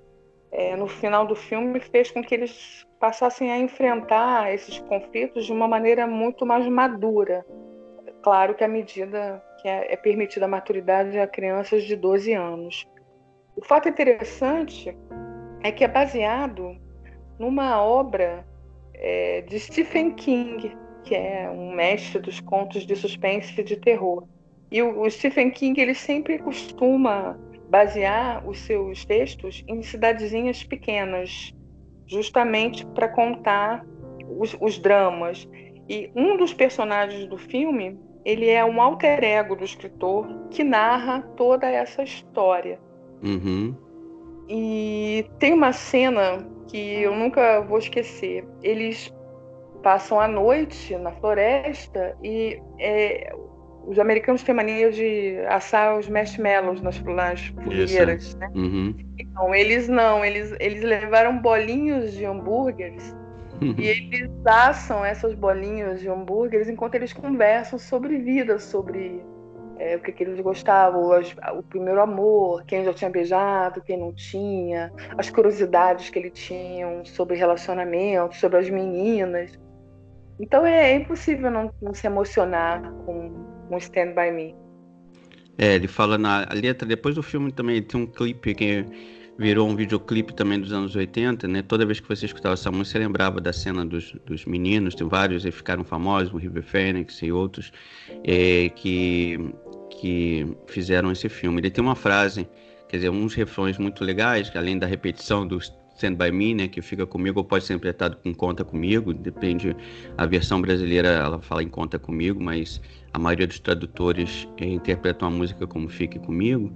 é, 0.57 0.75
no 0.75 0.89
final 0.89 1.27
do 1.27 1.37
filme 1.37 1.79
fez 1.79 2.11
com 2.11 2.23
que 2.23 2.35
eles 2.35 2.87
passassem 2.99 3.53
a 3.53 3.59
enfrentar 3.59 4.55
esses 4.55 4.79
conflitos 4.79 5.45
de 5.45 5.53
uma 5.53 5.69
maneira 5.69 6.07
muito 6.07 6.47
mais 6.47 6.67
madura. 6.67 7.45
Claro 8.23 8.55
que 8.55 8.65
à 8.65 8.69
medida 8.69 9.43
que 9.61 9.69
é, 9.69 9.93
é 9.93 9.97
permitida 9.97 10.47
a 10.47 10.49
maturidade 10.49 11.19
a 11.19 11.27
crianças 11.27 11.85
de 11.85 11.95
12 11.95 12.33
anos. 12.33 12.87
O 13.55 13.63
fato 13.63 13.87
interessante 13.91 14.97
é 15.63 15.71
que 15.71 15.85
é 15.85 15.89
baseado 15.89 16.75
numa 17.39 17.83
obra 17.83 18.43
é, 18.95 19.43
de 19.43 19.61
Stephen 19.61 20.15
King, 20.15 20.75
que 21.05 21.15
é 21.15 21.51
um 21.51 21.75
mestre 21.75 22.19
dos 22.19 22.41
contos 22.41 22.87
de 22.87 22.97
suspense 22.97 23.61
e 23.61 23.63
de 23.63 23.77
terror. 23.77 24.27
E 24.71 24.83
o, 24.83 25.03
o 25.03 25.11
Stephen 25.11 25.51
King 25.51 25.79
ele 25.79 25.95
sempre 25.95 26.39
costuma 26.39 27.39
basear 27.69 28.47
os 28.49 28.59
seus 28.61 29.05
textos 29.05 29.65
em 29.67 29.83
cidadezinhas 29.83 30.63
pequenas, 30.63 31.55
justamente 32.07 32.87
para 32.87 33.09
contar 33.09 33.85
os, 34.39 34.57
os, 34.61 34.79
dramas. 34.79 35.49
E 35.89 36.11
um 36.15 36.37
dos 36.37 36.53
personagens 36.53 37.27
do 37.27 37.39
filme 37.39 37.99
ele 38.25 38.49
é 38.49 38.65
um 38.65 38.81
alter 38.81 39.23
ego 39.23 39.55
do 39.55 39.65
escritor 39.65 40.27
que 40.51 40.65
narra 40.65 41.23
toda 41.37 41.67
essa 41.67 42.03
história. 42.03 42.79
Uhum. 43.23 43.75
E 44.49 45.25
tem 45.39 45.53
uma 45.53 45.73
cena 45.73 46.45
que 46.69 47.03
eu 47.03 47.15
nunca 47.15 47.61
vou 47.61 47.79
esquecer. 47.79 48.45
Eles 48.63 49.13
passam 49.83 50.21
a 50.21 50.27
noite 50.27 50.97
na 50.97 51.13
floresta 51.13 52.17
e 52.23 52.61
é, 52.79 53.33
os 53.87 53.99
americanos 53.99 54.43
têm 54.43 54.55
mania 54.55 54.91
de 54.91 55.39
assar 55.49 55.97
os 55.97 56.09
marshmallows 56.09 56.81
nas, 56.81 57.01
nas 57.01 57.47
fogueiras, 57.47 58.35
né? 58.35 58.51
Uhum. 58.55 58.95
Então, 59.19 59.55
eles 59.55 59.89
não, 59.89 60.25
eles, 60.25 60.55
eles 60.59 60.83
levaram 60.83 61.39
bolinhos 61.39 62.13
de 62.13 62.25
hambúrgueres 62.25 63.15
uhum. 63.63 63.75
e 63.79 63.87
eles 63.87 64.31
assam 64.45 65.05
essas 65.05 65.35
bolinhas 65.35 66.01
de 66.01 66.09
hambúrgueres 66.09 66.69
enquanto 66.69 66.97
eles 66.97 67.13
conversam 67.13 67.79
sobre 67.79 68.19
vida, 68.19 68.59
sobre 68.59 69.23
é, 69.79 69.97
o 69.97 70.01
que, 70.01 70.11
que, 70.11 70.25
eles 70.25 70.41
gostavam, 70.41 71.13
as, 71.13 71.35
o 71.55 71.63
primeiro 71.63 72.01
amor, 72.01 72.65
quem 72.65 72.85
já 72.85 72.93
tinha 72.93 73.11
beijado, 73.11 73.81
quem 73.83 73.99
não 73.99 74.13
tinha, 74.13 74.93
as 75.17 75.31
curiosidades 75.31 76.11
que 76.11 76.19
ele 76.19 76.31
tinham 76.31 77.05
sobre 77.05 77.37
relacionamento, 77.37 78.35
sobre 78.37 78.59
as 78.59 78.69
meninas. 78.69 79.59
Então 80.41 80.67
é, 80.67 80.93
é 80.93 80.95
impossível 80.95 81.51
não, 81.51 81.71
não, 81.81 81.95
se 81.95 82.07
emocionar 82.07 82.93
com 83.05 83.56
um 83.71 83.79
Stand 83.79 84.15
By 84.15 84.31
Me. 84.31 84.55
É, 85.59 85.75
ele 85.75 85.89
fala 85.89 86.19
na 86.19 86.47
letra, 86.53 86.87
depois 86.87 87.15
do 87.15 87.23
filme 87.23 87.51
também 87.51 87.83
tem 87.83 88.01
um 88.01 88.07
clipe 88.07 88.55
que 88.55 88.85
virou 89.39 89.69
um 89.69 89.77
videoclipe 89.77 90.35
também 90.35 90.61
dos 90.61 90.73
anos 90.73 90.95
80, 90.95 91.47
né? 91.49 91.63
Toda 91.63 91.85
vez 91.85 92.01
que 92.01 92.09
você 92.09 92.27
escutava 92.27 92.55
essa 92.55 92.71
música, 92.71 92.99
você 92.99 93.05
lembrava 93.05 93.41
da 93.41 93.53
cena 93.53 93.85
dos, 93.85 94.13
dos 94.25 94.45
meninos, 94.45 94.95
tem 94.95 95.07
vários 95.07 95.45
que 95.45 95.51
ficaram 95.51 95.85
famosos, 95.85 96.33
o 96.33 96.37
River 96.37 96.63
Phoenix 96.63 97.23
e 97.23 97.33
outros, 97.33 97.73
é, 98.25 98.69
que 98.71 99.39
que 100.01 100.47
fizeram 100.67 101.11
esse 101.11 101.29
filme. 101.29 101.61
Ele 101.61 101.71
tem 101.71 101.83
uma 101.83 101.95
frase, 101.95 102.47
quer 102.89 102.99
dizer, 102.99 103.11
uns 103.11 103.35
refrões 103.35 103.79
muito 103.79 104.05
legais, 104.05 104.51
que 104.51 104.59
além 104.59 104.79
da 104.79 104.87
repetição 104.87 105.47
do 105.47 105.59
Stand 105.97 106.15
By 106.15 106.31
Me, 106.31 106.55
né, 106.55 106.69
que 106.69 106.83
fica 106.83 107.07
comigo, 107.07 107.41
ou 107.41 107.45
pode 107.45 107.65
ser 107.65 107.75
interpretado 107.75 108.17
com 108.19 108.35
Conta 108.35 108.65
Comigo, 108.65 109.15
depende, 109.15 109.75
a 110.17 110.27
versão 110.27 110.61
brasileira 110.61 111.09
ela 111.09 111.41
fala 111.41 111.63
em 111.63 111.69
Conta 111.69 111.99
Comigo, 111.99 112.43
mas 112.43 112.81
a 113.13 113.19
maioria 113.19 113.47
dos 113.47 113.59
tradutores 113.59 114.47
é, 114.59 114.67
interpretam 114.67 115.29
a 115.29 115.31
música 115.31 115.67
como 115.67 115.89
Fique 115.89 116.19
Comigo. 116.19 116.73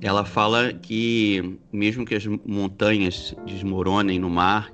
Ela 0.00 0.24
fala 0.24 0.72
que 0.72 1.58
mesmo 1.72 2.04
que 2.04 2.14
as 2.14 2.24
montanhas 2.26 3.34
desmoronem 3.46 4.18
no 4.18 4.30
mar, 4.30 4.70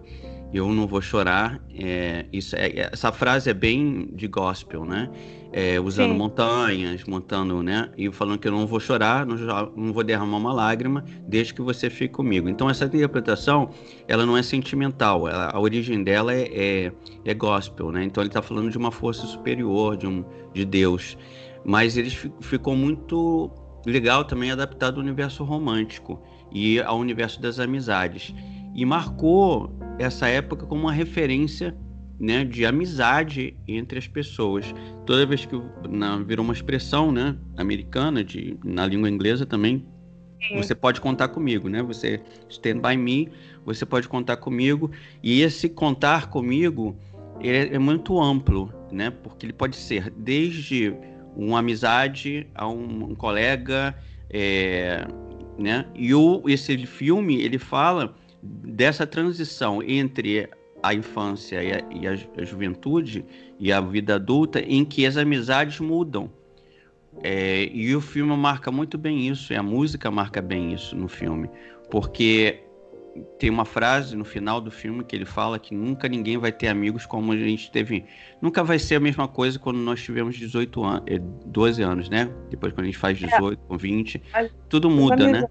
eu 0.52 0.72
não 0.72 0.86
vou 0.86 1.02
chorar. 1.02 1.60
É, 1.76 2.26
isso 2.32 2.54
é, 2.56 2.88
essa 2.92 3.10
frase 3.10 3.50
é 3.50 3.54
bem 3.54 4.08
de 4.14 4.28
gospel, 4.28 4.84
né? 4.84 5.10
É, 5.52 5.80
usando 5.80 6.12
Sim. 6.12 6.18
montanhas, 6.18 7.04
montando, 7.04 7.62
né? 7.62 7.90
E 7.96 8.10
falando 8.12 8.38
que 8.38 8.48
eu 8.48 8.52
não 8.52 8.66
vou 8.66 8.80
chorar, 8.80 9.24
não, 9.24 9.36
não, 9.76 9.92
vou 9.92 10.02
derramar 10.02 10.36
uma 10.36 10.52
lágrima, 10.52 11.04
desde 11.26 11.54
que 11.54 11.62
você 11.62 11.88
fique 11.88 12.14
comigo. 12.14 12.48
Então 12.48 12.68
essa 12.68 12.84
interpretação, 12.84 13.70
ela 14.08 14.26
não 14.26 14.36
é 14.36 14.42
sentimental, 14.42 15.28
ela, 15.28 15.50
a 15.50 15.60
origem 15.60 16.02
dela 16.02 16.32
é, 16.32 16.42
é, 16.52 16.92
é, 17.24 17.34
gospel, 17.34 17.90
né? 17.90 18.04
Então 18.04 18.22
ele 18.22 18.30
está 18.30 18.42
falando 18.42 18.70
de 18.70 18.78
uma 18.78 18.90
força 18.90 19.26
superior, 19.26 19.96
de 19.96 20.06
um 20.06 20.24
de 20.52 20.64
Deus. 20.64 21.16
Mas 21.64 21.96
ele 21.96 22.10
ficou 22.40 22.76
muito 22.76 23.50
legal 23.86 24.24
também 24.24 24.50
adaptado 24.50 24.96
ao 24.96 25.02
universo 25.02 25.44
romântico 25.44 26.20
e 26.52 26.80
ao 26.80 26.98
universo 26.98 27.40
das 27.40 27.58
amizades 27.58 28.34
e 28.74 28.84
marcou 28.84 29.72
essa 29.98 30.26
época 30.28 30.66
como 30.66 30.82
uma 30.82 30.92
referência 30.92 31.76
né, 32.18 32.44
de 32.44 32.64
amizade 32.64 33.56
entre 33.66 33.98
as 33.98 34.06
pessoas. 34.06 34.74
Toda 35.06 35.26
vez 35.26 35.44
que 35.44 35.60
na, 35.88 36.18
virou 36.18 36.44
uma 36.44 36.54
expressão 36.54 37.12
né, 37.12 37.36
americana, 37.56 38.24
de, 38.24 38.56
na 38.64 38.86
língua 38.86 39.08
inglesa 39.08 39.44
também, 39.44 39.86
Sim. 40.48 40.56
você 40.56 40.74
pode 40.74 41.00
contar 41.00 41.28
comigo, 41.28 41.68
né? 41.68 41.82
Você 41.82 42.20
stand 42.48 42.80
by 42.80 42.96
me, 42.96 43.30
você 43.64 43.86
pode 43.86 44.08
contar 44.08 44.36
comigo. 44.36 44.90
E 45.22 45.40
esse 45.42 45.68
contar 45.68 46.28
comigo 46.28 46.96
é, 47.40 47.74
é 47.74 47.78
muito 47.78 48.20
amplo, 48.20 48.72
né? 48.92 49.10
Porque 49.10 49.46
ele 49.46 49.52
pode 49.52 49.76
ser 49.76 50.10
desde 50.10 50.94
uma 51.36 51.60
amizade 51.60 52.46
a 52.54 52.68
um, 52.68 53.10
um 53.10 53.14
colega, 53.14 53.94
é, 54.30 55.06
né? 55.58 55.86
E 55.94 56.14
o, 56.14 56.42
esse 56.46 56.76
filme 56.86 57.40
ele 57.40 57.58
fala 57.58 58.14
dessa 58.44 59.06
transição 59.06 59.82
entre 59.82 60.50
a 60.82 60.92
infância 60.92 61.62
e 61.62 61.72
a, 61.72 61.82
e 61.90 62.06
a, 62.06 62.44
juventude 62.44 63.24
e 63.58 63.72
a 63.72 63.80
vida 63.80 64.16
adulta, 64.16 64.60
em 64.60 64.84
que 64.84 65.06
as 65.06 65.16
amizades 65.16 65.80
mudam. 65.80 66.30
É, 67.22 67.70
e 67.72 67.94
o 67.94 68.00
filme 68.00 68.36
marca 68.36 68.70
muito 68.70 68.98
bem 68.98 69.28
isso, 69.28 69.52
e 69.52 69.56
a 69.56 69.62
música 69.62 70.10
marca 70.10 70.42
bem 70.42 70.74
isso 70.74 70.94
no 70.94 71.08
filme, 71.08 71.48
porque 71.90 72.60
tem 73.38 73.48
uma 73.48 73.64
frase 73.64 74.16
no 74.16 74.24
final 74.24 74.60
do 74.60 74.70
filme 74.70 75.04
que 75.04 75.14
ele 75.14 75.24
fala 75.24 75.58
que 75.58 75.74
nunca 75.74 76.08
ninguém 76.08 76.36
vai 76.36 76.50
ter 76.50 76.66
amigos 76.66 77.06
como 77.06 77.32
a 77.32 77.36
gente 77.36 77.70
teve. 77.70 78.04
Nunca 78.42 78.64
vai 78.64 78.78
ser 78.78 78.96
a 78.96 79.00
mesma 79.00 79.28
coisa 79.28 79.58
quando 79.58 79.78
nós 79.78 80.02
tivemos 80.02 80.36
18 80.36 80.84
anos, 80.84 81.04
12 81.46 81.82
anos, 81.82 82.08
né? 82.10 82.28
Depois 82.50 82.72
quando 82.72 82.82
a 82.82 82.86
gente 82.86 82.98
faz 82.98 83.16
18, 83.16 83.52
é. 83.52 83.68
com 83.68 83.78
20, 83.78 84.22
tudo 84.68 84.90
muda, 84.90 85.30
né? 85.30 85.44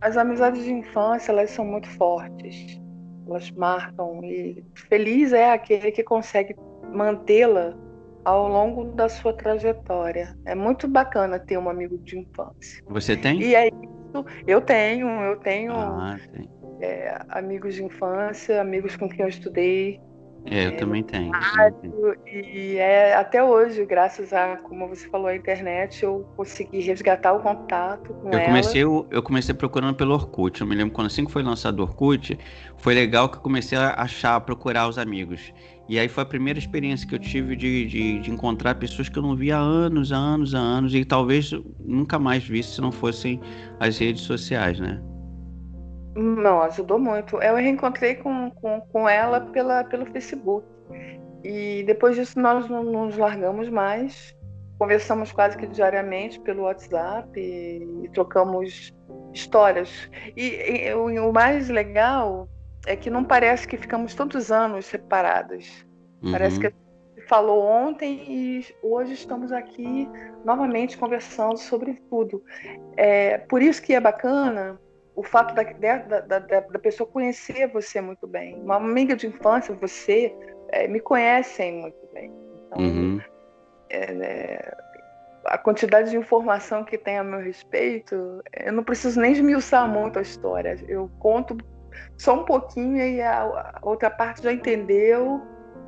As 0.00 0.16
amizades 0.16 0.64
de 0.64 0.72
infância, 0.72 1.32
elas 1.32 1.50
são 1.50 1.64
muito 1.64 1.88
fortes. 1.90 2.80
Elas 3.26 3.50
marcam 3.50 4.24
e 4.24 4.64
feliz 4.74 5.32
é 5.32 5.50
aquele 5.52 5.90
que 5.90 6.02
consegue 6.02 6.54
mantê-la 6.92 7.76
ao 8.24 8.48
longo 8.48 8.84
da 8.92 9.08
sua 9.08 9.32
trajetória. 9.32 10.36
É 10.44 10.54
muito 10.54 10.86
bacana 10.88 11.38
ter 11.38 11.58
um 11.58 11.68
amigo 11.68 11.98
de 11.98 12.18
infância. 12.18 12.82
Você 12.88 13.16
tem? 13.16 13.40
E 13.40 13.54
é 13.54 13.68
isso. 13.68 14.24
Eu 14.46 14.60
tenho, 14.60 15.08
eu 15.08 15.36
tenho 15.36 15.72
ah, 15.72 16.16
é, 16.80 17.18
amigos 17.28 17.74
de 17.74 17.84
infância, 17.84 18.60
amigos 18.60 18.96
com 18.96 19.08
quem 19.08 19.22
eu 19.22 19.28
estudei. 19.28 20.00
É, 20.44 20.66
eu 20.66 20.76
também 20.76 21.02
tenho. 21.02 21.30
Rádio, 21.30 22.16
e 22.26 22.76
é, 22.76 23.14
até 23.14 23.42
hoje, 23.42 23.84
graças 23.84 24.32
a, 24.32 24.56
como 24.56 24.88
você 24.88 25.08
falou, 25.08 25.26
a 25.26 25.36
internet, 25.36 26.02
eu 26.02 26.26
consegui 26.36 26.80
resgatar 26.80 27.34
o 27.34 27.40
contato 27.40 28.14
com 28.14 28.30
eu 28.30 28.44
comecei, 28.44 28.82
ela. 28.82 28.90
Eu, 28.90 29.06
eu 29.10 29.22
comecei 29.22 29.54
procurando 29.54 29.94
pelo 29.94 30.14
Orkut. 30.14 30.60
Eu 30.60 30.66
me 30.66 30.74
lembro 30.74 30.94
quando 30.94 31.08
assim 31.08 31.24
que 31.24 31.32
foi 31.32 31.42
lançado 31.42 31.80
o 31.80 31.82
Orkut, 31.82 32.38
foi 32.78 32.94
legal 32.94 33.28
que 33.28 33.36
eu 33.36 33.42
comecei 33.42 33.76
a 33.76 33.94
achar, 33.94 34.40
procurar 34.40 34.88
os 34.88 34.96
amigos. 34.96 35.52
E 35.88 35.98
aí 35.98 36.08
foi 36.08 36.22
a 36.22 36.26
primeira 36.26 36.58
experiência 36.58 37.08
que 37.08 37.14
eu 37.14 37.18
tive 37.18 37.56
de, 37.56 37.86
de, 37.86 38.18
de, 38.20 38.30
encontrar 38.30 38.74
pessoas 38.74 39.08
que 39.08 39.18
eu 39.18 39.22
não 39.22 39.34
via 39.34 39.56
há 39.56 39.60
anos, 39.60 40.12
há 40.12 40.16
anos, 40.16 40.54
há 40.54 40.58
anos, 40.58 40.94
e 40.94 41.02
talvez 41.04 41.50
nunca 41.80 42.18
mais 42.18 42.44
visse 42.44 42.74
se 42.74 42.80
não 42.80 42.92
fossem 42.92 43.40
as 43.80 43.96
redes 43.96 44.22
sociais, 44.22 44.78
né? 44.78 45.00
Não, 46.18 46.60
ajudou 46.62 46.98
muito. 46.98 47.40
Eu 47.40 47.54
reencontrei 47.54 48.16
com, 48.16 48.50
com, 48.50 48.80
com 48.80 49.08
ela 49.08 49.40
pela, 49.40 49.84
pelo 49.84 50.04
Facebook. 50.06 50.66
E 51.44 51.84
depois 51.86 52.16
disso 52.16 52.40
nós 52.40 52.68
não 52.68 52.82
nos 52.82 53.16
largamos 53.16 53.68
mais. 53.68 54.36
Conversamos 54.80 55.30
quase 55.30 55.56
que 55.56 55.66
diariamente 55.66 56.40
pelo 56.40 56.64
WhatsApp 56.64 57.28
e, 57.38 58.04
e 58.04 58.08
trocamos 58.08 58.92
histórias. 59.32 60.10
E, 60.36 60.86
e 60.88 60.94
o, 60.94 61.28
o 61.28 61.32
mais 61.32 61.68
legal 61.68 62.48
é 62.84 62.96
que 62.96 63.10
não 63.10 63.22
parece 63.22 63.68
que 63.68 63.76
ficamos 63.76 64.12
tantos 64.12 64.50
anos 64.50 64.86
separadas. 64.86 65.86
Uhum. 66.20 66.32
Parece 66.32 66.58
que 66.58 66.72
falou 67.28 67.64
ontem 67.64 68.24
e 68.28 68.66
hoje 68.82 69.12
estamos 69.12 69.52
aqui 69.52 70.08
novamente 70.44 70.98
conversando 70.98 71.58
sobre 71.58 71.94
tudo. 72.10 72.42
É, 72.96 73.38
por 73.38 73.62
isso 73.62 73.80
que 73.80 73.94
é 73.94 74.00
bacana 74.00 74.80
o 75.18 75.22
fato 75.24 75.52
da, 75.52 75.64
da, 75.64 76.20
da, 76.20 76.60
da, 76.60 76.78
pessoa 76.78 77.08
conhecer 77.10 77.66
você 77.66 78.00
muito 78.00 78.24
bem. 78.24 78.54
Uma 78.54 78.76
amiga 78.76 79.16
de 79.16 79.26
infância, 79.26 79.74
você, 79.74 80.32
é, 80.68 80.86
me 80.86 81.00
conhecem 81.00 81.80
muito 81.80 81.98
bem. 82.14 82.32
Então, 82.66 82.84
uhum. 82.84 83.20
é, 83.90 84.12
né, 84.14 84.58
a 85.46 85.58
quantidade 85.58 86.10
de 86.10 86.16
informação 86.16 86.84
que 86.84 86.96
tem 86.96 87.18
a 87.18 87.24
meu 87.24 87.40
respeito, 87.40 88.40
eu 88.64 88.72
não 88.72 88.84
preciso 88.84 89.20
nem 89.20 89.32
esmiuçar 89.32 89.88
muito 89.88 90.20
a 90.20 90.22
história. 90.22 90.78
Eu 90.86 91.10
conto 91.18 91.56
só 92.16 92.40
um 92.40 92.44
pouquinho 92.44 92.98
e 92.98 93.20
a 93.20 93.76
outra 93.82 94.10
parte 94.10 94.44
já 94.44 94.52
entendeu. 94.52 95.42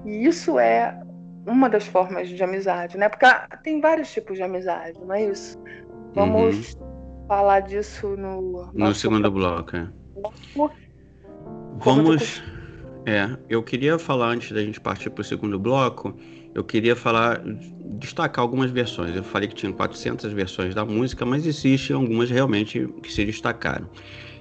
E 0.05 0.27
isso 0.27 0.59
é 0.59 1.01
uma 1.47 1.71
das 1.71 1.87
formas 1.87 2.29
de 2.29 2.43
amizade, 2.43 2.99
né? 2.99 3.09
Porque 3.09 3.27
tem 3.63 3.81
vários 3.81 4.13
tipos 4.13 4.37
de 4.37 4.43
amizade, 4.43 4.99
não 5.05 5.15
é 5.15 5.23
isso? 5.23 5.57
Vamos 6.15 6.75
uhum. 6.75 6.90
Falar 7.31 7.61
disso 7.61 8.17
no, 8.17 8.73
no 8.75 8.93
segundo 8.93 9.31
bloco. 9.31 9.77
É. 9.77 9.89
Vamos. 11.79 12.43
É, 13.07 13.39
eu 13.49 13.63
queria 13.63 14.01
falar 14.01 14.31
antes 14.31 14.51
da 14.51 14.61
gente 14.61 14.81
partir 14.81 15.11
para 15.11 15.23
o 15.23 15.25
segundo 15.25 15.57
bloco. 15.57 16.13
Eu 16.53 16.65
queria 16.65 16.97
falar, 16.97 17.41
destacar 18.01 18.43
algumas 18.43 18.73
versões. 18.73 19.15
Eu 19.15 19.23
falei 19.23 19.47
que 19.47 19.55
tinha 19.55 19.73
400 19.73 20.33
versões 20.33 20.75
da 20.75 20.85
música, 20.85 21.25
mas 21.25 21.47
existem 21.47 21.95
algumas 21.95 22.29
realmente 22.29 22.89
que 23.01 23.13
se 23.13 23.25
destacaram. 23.25 23.89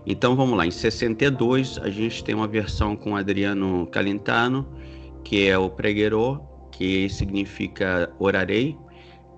Então 0.08 0.36
vamos 0.36 0.58
lá, 0.58 0.66
em 0.66 0.72
62 0.72 1.78
a 1.84 1.90
gente 1.92 2.24
tem 2.24 2.34
uma 2.34 2.48
versão 2.48 2.96
com 2.96 3.16
Adriano 3.16 3.86
Calentano, 3.92 4.68
que 5.24 5.48
é 5.48 5.56
o 5.56 5.70
Preguerô, 5.70 6.40
que 6.72 7.08
significa 7.10 8.12
orarei, 8.18 8.76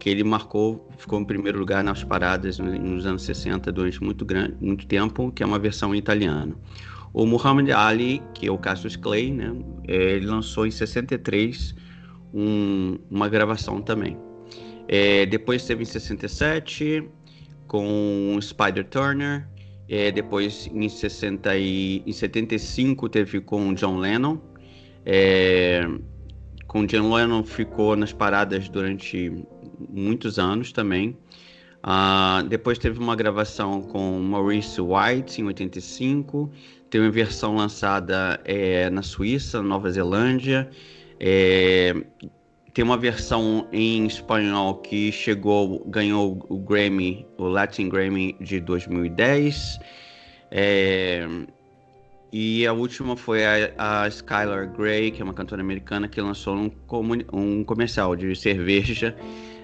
que 0.02 0.10
ele 0.10 0.24
marcou, 0.24 0.90
ficou 0.98 1.22
em 1.22 1.24
primeiro 1.24 1.60
lugar 1.60 1.84
nas 1.84 2.04
paradas 2.04 2.58
nos 2.58 3.06
anos 3.06 3.22
60 3.22 3.72
durante 3.72 4.04
muito, 4.04 4.26
grande, 4.26 4.56
muito 4.60 4.88
tempo, 4.88 5.32
que 5.32 5.44
é 5.44 5.46
uma 5.46 5.60
versão 5.60 5.94
em 5.94 6.00
italiano. 6.00 6.60
O 7.14 7.24
Muhammad 7.24 7.70
Ali, 7.70 8.20
que 8.34 8.48
é 8.48 8.52
o 8.52 8.58
Cassius 8.58 8.96
Clay, 8.96 9.32
né, 9.32 9.54
é, 9.88 10.14
ele 10.14 10.26
lançou 10.26 10.66
em 10.66 10.72
63 10.72 11.76
um, 12.34 12.98
uma 13.12 13.30
gravação 13.30 13.80
também. 13.80 14.18
É, 14.88 15.28
depois 15.28 15.68
teve 15.68 15.84
em 15.84 15.86
67 15.86 17.08
com 17.68 18.40
Spider 18.42 18.90
Turner, 18.90 19.48
é, 19.88 20.12
depois, 20.12 20.68
em, 20.74 20.90
60 20.90 21.56
e, 21.58 22.02
em 22.08 22.12
75, 22.12 23.08
teve 23.08 23.40
com 23.40 23.72
John 23.76 23.98
Lennon. 23.98 24.40
É, 25.06 25.88
com 26.66 26.88
John 26.88 27.14
Lennon 27.14 27.44
ficou 27.44 27.96
nas 27.96 28.12
paradas 28.12 28.68
durante 28.68 29.46
muitos 29.90 30.38
anos 30.40 30.72
também. 30.72 31.18
Uh, 31.84 32.48
depois 32.48 32.78
teve 32.78 33.00
uma 33.00 33.16
gravação 33.16 33.82
com 33.82 34.20
Maurice 34.20 34.80
White 34.80 35.42
em 35.42 35.46
85. 35.46 36.52
Teve 36.90 37.06
uma 37.06 37.12
versão 37.12 37.56
lançada 37.56 38.40
é, 38.44 38.90
na 38.90 39.02
Suíça, 39.02 39.62
Nova 39.62 39.90
Zelândia. 39.90 40.70
É, 41.20 41.96
tem 42.74 42.86
uma 42.86 42.98
versão 42.98 43.68
em 43.72 44.06
espanhol 44.06 44.76
que 44.76 45.12
chegou, 45.12 45.84
ganhou 45.88 46.46
o 46.50 46.58
Grammy, 46.58 47.26
o 47.38 47.46
Latin 47.46 47.90
Grammy 47.90 48.36
de 48.40 48.60
2010. 48.60 49.80
É, 50.52 51.28
e 52.32 52.66
a 52.66 52.72
última 52.72 53.18
foi 53.18 53.44
a, 53.46 54.04
a 54.04 54.08
Skylar 54.08 54.72
Grey, 54.72 55.12
que 55.12 55.22
é 55.22 55.24
uma 55.24 55.34
cantora 55.34 55.62
americana, 55.62 56.08
que 56.08 56.22
lançou 56.22 56.56
um, 56.56 56.72
um 57.34 57.64
comercial 57.64 58.16
de 58.16 58.34
cerveja. 58.36 59.16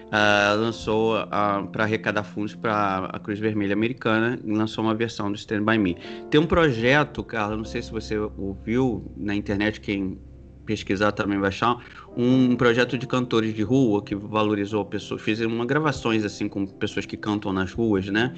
Uh, 0.08 0.58
lançou 0.58 1.18
uh, 1.18 1.68
para 1.70 1.84
arrecadar 1.84 2.22
fundos 2.22 2.54
para 2.54 3.10
a 3.12 3.18
Cruz 3.18 3.38
Vermelha 3.38 3.74
Americana 3.74 4.40
lançou 4.42 4.82
uma 4.82 4.94
versão 4.94 5.30
do 5.30 5.36
Stand 5.36 5.62
By 5.64 5.76
Me. 5.76 5.98
Tem 6.30 6.40
um 6.40 6.46
projeto, 6.46 7.22
Carla, 7.22 7.56
não 7.56 7.64
sei 7.64 7.82
se 7.82 7.92
você 7.92 8.16
ouviu 8.16 9.12
na 9.18 9.34
internet, 9.34 9.82
quem 9.82 10.18
pesquisar 10.64 11.12
também 11.12 11.38
vai 11.38 11.48
achar, 11.48 11.78
um 12.16 12.54
projeto 12.56 12.98
de 12.98 13.06
cantores 13.06 13.54
de 13.54 13.62
rua 13.62 14.02
que 14.02 14.14
valorizou 14.14 14.84
pessoas, 14.84 15.22
fez 15.22 15.40
uma 15.40 15.64
gravações 15.64 16.24
assim 16.24 16.46
com 16.46 16.66
pessoas 16.66 17.06
que 17.06 17.16
cantam 17.16 17.52
nas 17.52 17.72
ruas, 17.72 18.06
né? 18.08 18.34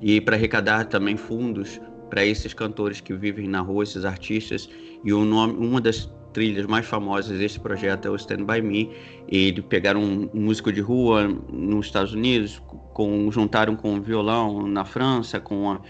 E 0.00 0.20
para 0.20 0.36
arrecadar 0.36 0.84
também 0.86 1.16
fundos 1.16 1.80
para 2.08 2.24
esses 2.24 2.52
cantores 2.52 3.00
que 3.00 3.14
vivem 3.14 3.48
na 3.48 3.60
rua, 3.60 3.82
esses 3.82 4.04
artistas. 4.04 4.68
E 5.04 5.12
o 5.12 5.24
nome, 5.24 5.54
uma 5.54 5.80
das 5.80 6.08
trilhas 6.32 6.66
mais 6.66 6.86
famosas 6.86 7.38
desse 7.38 7.60
projeto 7.60 8.06
é 8.06 8.10
o 8.10 8.16
Stand 8.16 8.44
By 8.44 8.60
Me. 8.60 8.90
E 9.28 9.52
pegaram 9.62 10.02
um 10.02 10.28
músico 10.32 10.72
de 10.72 10.80
rua 10.80 11.28
nos 11.52 11.86
Estados 11.86 12.12
Unidos, 12.12 12.60
com, 12.92 13.30
juntaram 13.30 13.76
com 13.76 14.00
violão 14.00 14.66
na 14.66 14.84
França, 14.84 15.40
com 15.40 15.70
a, 15.70 15.80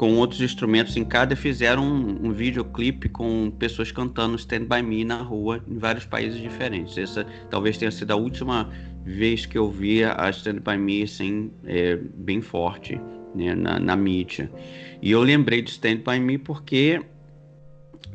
com 0.00 0.16
outros 0.16 0.40
instrumentos 0.40 0.96
em 0.96 1.04
cada, 1.04 1.36
fizeram 1.36 1.84
um, 1.84 2.28
um 2.28 2.32
videoclipe 2.32 3.06
com 3.06 3.52
pessoas 3.58 3.92
cantando 3.92 4.34
Stand 4.36 4.64
By 4.64 4.80
Me 4.82 5.04
na 5.04 5.20
rua 5.20 5.62
em 5.68 5.76
vários 5.76 6.06
países 6.06 6.40
diferentes. 6.40 6.96
Essa 6.96 7.26
talvez 7.50 7.76
tenha 7.76 7.90
sido 7.90 8.10
a 8.10 8.16
última 8.16 8.70
vez 9.04 9.44
que 9.44 9.58
eu 9.58 9.70
via 9.70 10.14
a 10.16 10.30
Stand 10.30 10.60
By 10.66 10.78
Me 10.78 11.02
assim, 11.02 11.50
é, 11.66 11.96
bem 11.96 12.40
forte 12.40 12.98
né, 13.34 13.54
na, 13.54 13.78
na 13.78 13.94
mídia. 13.94 14.50
E 15.02 15.10
eu 15.10 15.22
lembrei 15.22 15.60
de 15.60 15.68
Stand 15.68 15.98
By 15.98 16.18
Me 16.18 16.38
porque 16.38 17.02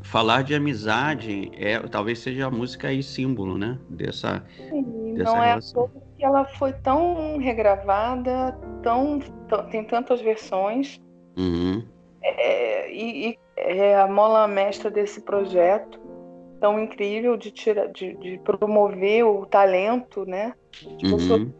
falar 0.06 0.42
de 0.42 0.54
amizade 0.54 1.50
é 1.54 1.78
talvez 1.88 2.18
seja 2.18 2.46
a 2.46 2.50
música 2.50 2.88
aí 2.88 3.02
símbolo, 3.02 3.58
né? 3.58 3.78
Dessa, 3.88 4.44
Sim, 4.56 5.14
dessa 5.14 5.32
não 5.32 5.40
relação. 5.40 5.90
é 5.94 6.18
que 6.18 6.24
ela 6.24 6.44
foi 6.44 6.72
tão 6.72 7.38
regravada, 7.38 8.58
tão, 8.82 9.20
tem 9.70 9.84
tantas 9.84 10.20
versões 10.20 11.00
Uhum. 11.36 11.84
É, 12.22 12.92
e, 12.92 13.30
e, 13.30 13.38
é 13.56 13.96
a 13.96 14.08
mola 14.08 14.48
mestra 14.48 14.90
desse 14.90 15.20
projeto 15.20 16.00
tão 16.60 16.80
incrível 16.80 17.36
de, 17.36 17.50
tira, 17.50 17.88
de, 17.88 18.14
de 18.14 18.38
promover 18.38 19.24
o 19.24 19.44
talento, 19.44 20.24
né? 20.24 20.54
De 20.96 21.12
uhum. 21.12 21.52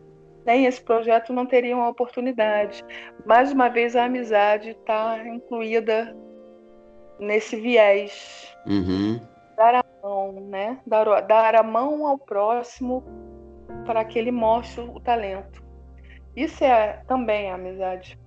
sem 0.44 0.64
esse 0.64 0.82
projeto 0.82 1.32
não 1.32 1.44
teriam 1.44 1.82
a 1.82 1.90
oportunidade. 1.90 2.82
Mais 3.26 3.52
uma 3.52 3.68
vez 3.68 3.94
a 3.94 4.06
amizade 4.06 4.70
está 4.70 5.22
incluída 5.28 6.16
nesse 7.18 7.56
viés. 7.56 8.54
Uhum. 8.66 9.20
Dar 9.56 9.74
a 9.76 9.84
mão, 10.02 10.32
né? 10.48 10.78
Dar, 10.86 11.20
dar 11.22 11.54
a 11.54 11.62
mão 11.62 12.06
ao 12.06 12.18
próximo 12.18 13.04
para 13.84 14.04
que 14.04 14.18
ele 14.18 14.30
mostre 14.30 14.82
o 14.82 15.00
talento. 15.00 15.62
Isso 16.34 16.62
é 16.64 17.02
também 17.06 17.50
a 17.50 17.54
amizade. 17.54 18.18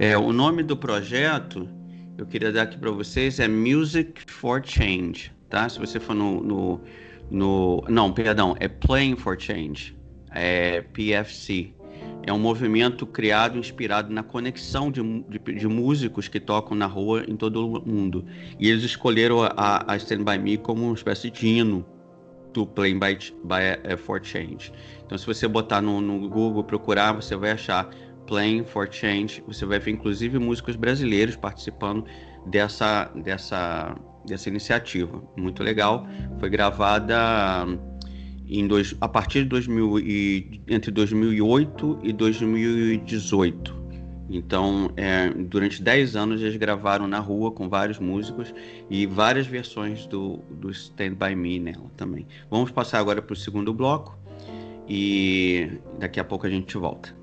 É, 0.00 0.16
o 0.18 0.32
nome 0.32 0.62
do 0.62 0.76
projeto 0.76 1.68
eu 2.16 2.26
queria 2.26 2.52
dar 2.52 2.62
aqui 2.62 2.78
para 2.78 2.90
vocês 2.92 3.40
é 3.40 3.48
Music 3.48 4.30
for 4.30 4.64
Change, 4.64 5.32
tá? 5.50 5.68
Se 5.68 5.80
você 5.80 5.98
for 5.98 6.14
no, 6.14 6.40
no, 6.40 6.80
no, 7.28 7.84
Não, 7.88 8.12
perdão, 8.12 8.54
é 8.60 8.68
Playing 8.68 9.16
for 9.16 9.40
Change, 9.40 9.96
é 10.30 10.80
PFC. 10.80 11.74
É 12.26 12.32
um 12.32 12.38
movimento 12.38 13.06
criado, 13.06 13.58
inspirado 13.58 14.12
na 14.12 14.22
conexão 14.22 14.90
de, 14.90 15.02
de, 15.28 15.38
de 15.38 15.68
músicos 15.68 16.26
que 16.26 16.40
tocam 16.40 16.76
na 16.76 16.86
rua 16.86 17.24
em 17.28 17.36
todo 17.36 17.68
o 17.68 17.86
mundo. 17.86 18.24
E 18.58 18.70
eles 18.70 18.82
escolheram 18.82 19.42
a, 19.42 19.92
a 19.92 19.96
Stand 19.96 20.24
By 20.24 20.38
Me 20.38 20.56
como 20.56 20.84
uma 20.84 20.94
espécie 20.94 21.30
de 21.30 21.46
hino 21.46 21.84
do 22.54 22.66
Playing 22.66 22.98
by, 22.98 23.18
by, 23.44 23.92
uh, 23.92 23.98
for 23.98 24.24
Change. 24.24 24.72
Então, 25.04 25.18
se 25.18 25.26
você 25.26 25.46
botar 25.46 25.82
no, 25.82 26.00
no 26.00 26.28
Google, 26.28 26.64
procurar, 26.64 27.12
você 27.12 27.36
vai 27.36 27.50
achar 27.50 27.90
Playing 28.26 28.64
for 28.64 28.88
Change. 28.90 29.42
Você 29.46 29.66
vai 29.66 29.78
ver, 29.78 29.90
inclusive, 29.90 30.38
músicos 30.38 30.76
brasileiros 30.76 31.36
participando 31.36 32.06
dessa, 32.46 33.10
dessa, 33.16 33.94
dessa 34.24 34.48
iniciativa. 34.48 35.22
Muito 35.36 35.62
legal. 35.62 36.06
Foi 36.38 36.48
gravada 36.48 37.66
em 38.58 38.66
dois, 38.66 38.94
a 39.00 39.08
partir 39.08 39.42
de 39.42 39.48
2000 39.48 39.98
e, 40.00 40.60
entre 40.68 40.90
2008 40.90 42.00
e 42.02 42.12
2018. 42.12 43.84
Então, 44.30 44.90
é, 44.96 45.28
durante 45.28 45.82
10 45.82 46.16
anos 46.16 46.40
eles 46.40 46.56
gravaram 46.56 47.06
na 47.06 47.18
rua 47.18 47.52
com 47.52 47.68
vários 47.68 47.98
músicos 47.98 48.54
e 48.88 49.06
várias 49.06 49.46
versões 49.46 50.06
do, 50.06 50.38
do 50.50 50.70
Stand 50.70 51.14
By 51.14 51.34
Me 51.36 51.58
nela 51.60 51.90
também. 51.96 52.26
Vamos 52.50 52.70
passar 52.70 53.00
agora 53.00 53.20
para 53.20 53.32
o 53.32 53.36
segundo 53.36 53.72
bloco 53.72 54.18
e 54.88 55.70
daqui 55.98 56.18
a 56.18 56.24
pouco 56.24 56.46
a 56.46 56.50
gente 56.50 56.76
volta. 56.76 57.14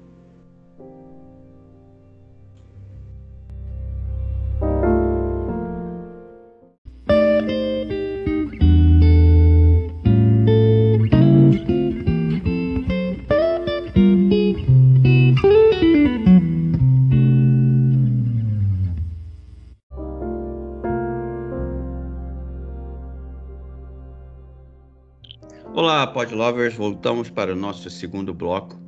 Podlovers, 26.71 26.75
voltamos 26.75 27.29
para 27.29 27.53
o 27.53 27.55
nosso 27.55 27.89
segundo 27.89 28.33
bloco. 28.33 28.79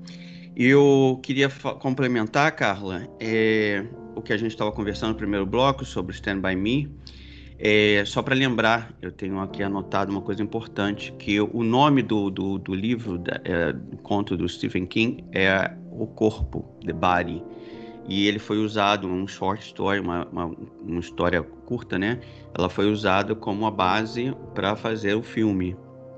Eu 0.56 1.20
queria 1.24 1.50
complementar, 1.80 2.52
Carla, 2.56 3.08
é, 3.20 3.86
o 4.16 4.22
que 4.22 4.34
a 4.34 4.38
gente 4.38 4.52
estava 4.52 4.72
conversando 4.72 5.10
no 5.10 5.16
primeiro 5.16 5.46
bloco 5.46 5.86
sobre 5.86 6.14
Stand 6.14 6.40
By 6.40 6.56
Me. 6.56 6.90
É, 7.58 8.04
só 8.06 8.22
para 8.22 8.36
lembrar, 8.36 8.94
eu 9.02 9.12
tenho 9.12 9.40
aqui 9.40 9.64
anotado 9.64 10.12
uma 10.12 10.22
coisa 10.22 10.44
importante, 10.44 11.14
que 11.18 11.40
o 11.40 11.64
nome 11.64 12.02
do, 12.02 12.30
do, 12.30 12.58
do 12.58 12.74
livro, 12.74 13.18
da, 13.18 13.40
é, 13.44 13.72
do 13.72 13.98
conto 13.98 14.36
do 14.36 14.48
Stephen 14.48 14.86
King 14.86 15.24
é 15.32 15.72
O 15.92 16.06
Corpo, 16.08 16.66
The 16.86 16.94
Body. 16.94 17.44
E 18.08 18.28
ele 18.28 18.38
foi 18.38 18.58
usado, 18.58 19.08
um 19.08 19.26
short 19.26 19.64
story, 19.66 20.00
uma, 20.00 20.28
uma, 20.28 20.46
uma 20.82 21.00
história 21.00 21.42
curta, 21.42 21.98
né? 21.98 22.20
Ela 22.54 22.70
foi 22.70 22.92
usada 22.92 23.34
como 23.34 23.66
a 23.66 23.72
base 23.72 24.36
para 24.54 24.76
fazer 24.76 25.16
o 25.16 25.24
filme, 25.24 25.74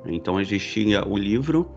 então 0.07 0.39
existia 0.39 1.07
o 1.07 1.17
livro 1.17 1.71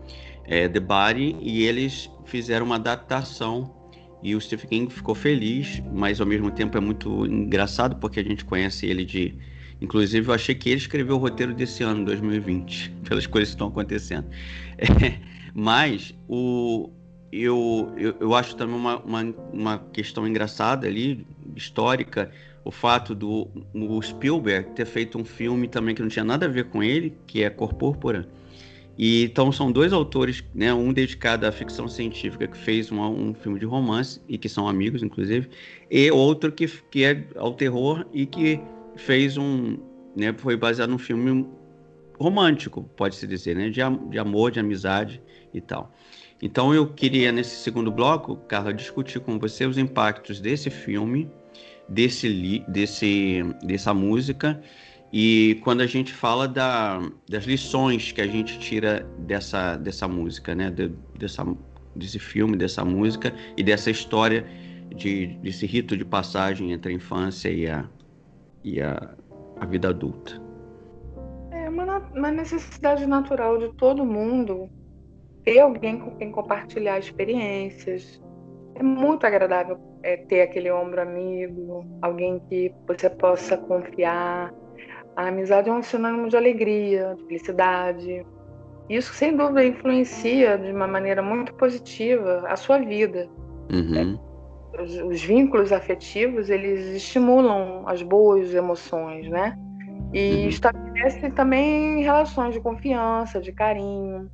é, 0.45 0.67
The 0.67 0.79
Body 0.79 1.35
e 1.41 1.63
eles 1.63 2.09
fizeram 2.25 2.65
uma 2.65 2.75
adaptação 2.75 3.73
e 4.21 4.35
o 4.35 4.41
Stephen 4.41 4.67
King 4.69 4.93
ficou 4.93 5.15
feliz, 5.15 5.81
mas 5.93 6.19
ao 6.19 6.27
mesmo 6.27 6.51
tempo 6.51 6.77
é 6.77 6.81
muito 6.81 7.25
engraçado 7.25 7.95
porque 7.95 8.19
a 8.19 8.23
gente 8.23 8.43
conhece 8.43 8.85
ele 8.85 9.05
de. 9.05 9.35
Inclusive, 9.81 10.27
eu 10.27 10.33
achei 10.33 10.53
que 10.53 10.69
ele 10.69 10.79
escreveu 10.79 11.15
o 11.15 11.19
roteiro 11.19 11.53
desse 11.53 11.83
ano, 11.83 12.03
2020, 12.03 12.89
pelas 13.07 13.25
coisas 13.25 13.49
que 13.49 13.55
estão 13.55 13.67
acontecendo. 13.67 14.27
É, 14.81 15.19
mas 15.53 16.15
o, 16.25 16.89
eu, 17.31 17.93
eu, 17.97 18.15
eu 18.19 18.33
acho 18.33 18.55
também 18.55 18.75
uma, 18.75 18.97
uma, 18.99 19.21
uma 19.51 19.77
questão 19.91 20.25
engraçada 20.25 20.87
ali, 20.87 21.25
histórica, 21.55 22.31
o 22.63 22.71
fato 22.71 23.15
do 23.15 23.47
o 23.73 24.01
Spielberg 24.01 24.71
ter 24.71 24.85
feito 24.85 25.17
um 25.17 25.25
filme 25.25 25.67
também 25.67 25.95
que 25.95 26.01
não 26.01 26.09
tinha 26.09 26.25
nada 26.25 26.45
a 26.45 26.49
ver 26.49 26.65
com 26.65 26.83
ele, 26.83 27.15
que 27.25 27.43
é 27.43 27.49
Cor 27.49 27.73
Púrpura. 27.73 28.27
E 28.97 29.23
então 29.23 29.51
são 29.51 29.71
dois 29.71 29.93
autores, 29.93 30.43
né, 30.53 30.73
um 30.73 30.91
dedicado 30.91 31.47
à 31.47 31.51
ficção 31.51 31.87
científica 31.87 32.47
que 32.47 32.57
fez 32.57 32.91
uma, 32.91 33.07
um 33.07 33.33
filme 33.33 33.57
de 33.57 33.65
romance 33.65 34.21
e 34.27 34.37
que 34.37 34.49
são 34.49 34.67
amigos 34.67 35.01
inclusive, 35.01 35.49
e 35.89 36.11
outro 36.11 36.51
que, 36.51 36.67
que 36.67 37.05
é 37.05 37.25
ao 37.37 37.53
terror 37.53 38.05
e 38.11 38.25
que 38.25 38.59
fez 38.97 39.37
um, 39.37 39.77
né, 40.15 40.33
foi 40.37 40.57
baseado 40.57 40.89
num 40.89 40.97
filme 40.97 41.47
romântico, 42.19 42.83
pode 42.97 43.15
se 43.15 43.25
dizer, 43.25 43.55
né, 43.55 43.69
de, 43.69 43.79
de 44.09 44.19
amor, 44.19 44.51
de 44.51 44.59
amizade 44.59 45.21
e 45.53 45.61
tal. 45.61 45.93
Então 46.41 46.73
eu 46.73 46.87
queria 46.87 47.31
nesse 47.31 47.55
segundo 47.57 47.89
bloco, 47.89 48.35
Carla, 48.47 48.73
discutir 48.73 49.21
com 49.21 49.39
você 49.39 49.65
os 49.65 49.77
impactos 49.77 50.41
desse 50.41 50.69
filme 50.69 51.29
desse, 51.89 52.63
desse, 52.67 53.43
dessa 53.63 53.93
música. 53.93 54.61
E 55.11 55.59
quando 55.63 55.81
a 55.81 55.87
gente 55.87 56.13
fala 56.13 56.47
da, 56.47 57.01
das 57.27 57.45
lições 57.45 58.11
que 58.11 58.21
a 58.21 58.27
gente 58.27 58.59
tira 58.59 59.07
dessa, 59.19 59.75
dessa 59.75 60.07
música, 60.07 60.53
né? 60.53 60.69
De, 60.69 60.89
dessa, 61.17 61.45
desse 61.95 62.19
filme, 62.19 62.55
dessa 62.55 62.85
música 62.85 63.33
e 63.57 63.63
dessa 63.63 63.89
história 63.89 64.45
de, 64.95 65.27
desse 65.41 65.65
rito 65.65 65.97
de 65.97 66.05
passagem 66.05 66.71
entre 66.71 66.91
a 66.91 66.95
infância 66.95 67.49
e 67.49 67.67
a, 67.67 67.85
e 68.63 68.79
a, 68.81 69.15
a 69.59 69.65
vida 69.65 69.89
adulta. 69.89 70.39
É 71.51 71.67
uma, 71.69 71.97
uma 72.15 72.31
necessidade 72.31 73.05
natural 73.07 73.57
de 73.57 73.73
todo 73.73 74.05
mundo 74.05 74.69
ter 75.43 75.59
alguém 75.59 75.99
com 75.99 76.15
quem 76.17 76.31
compartilhar 76.31 76.99
experiências. 76.99 78.21
É 78.75 78.83
muito 78.83 79.25
agradável 79.25 79.88
é, 80.03 80.17
ter 80.17 80.41
aquele 80.41 80.71
ombro 80.71 81.01
amigo, 81.01 81.85
alguém 82.01 82.39
que 82.49 82.73
você 82.87 83.09
possa 83.09 83.57
confiar. 83.57 84.53
A 85.15 85.27
amizade 85.27 85.69
é 85.69 85.73
um 85.73 85.81
sinônimo 85.81 86.29
de 86.29 86.37
alegria, 86.37 87.15
de 87.17 87.23
felicidade. 87.25 88.25
Isso, 88.89 89.13
sem 89.13 89.35
dúvida, 89.35 89.63
influencia 89.63 90.57
de 90.57 90.71
uma 90.71 90.87
maneira 90.87 91.21
muito 91.21 91.53
positiva 91.55 92.43
a 92.47 92.55
sua 92.55 92.79
vida. 92.79 93.27
Uhum. 93.71 94.19
É, 94.75 94.81
os, 94.81 94.95
os, 95.01 95.21
vínculos 95.21 95.71
afetivos, 95.71 96.49
eles 96.49 96.87
estimulam 96.95 97.83
as 97.87 98.01
boas 98.01 98.53
emoções, 98.53 99.29
né? 99.29 99.57
E 100.13 100.43
uhum. 100.43 100.47
estabelecem 100.47 101.31
também 101.31 102.01
relações 102.01 102.53
de 102.53 102.61
confiança, 102.61 103.39
de 103.39 103.51
carinho. 103.51 104.31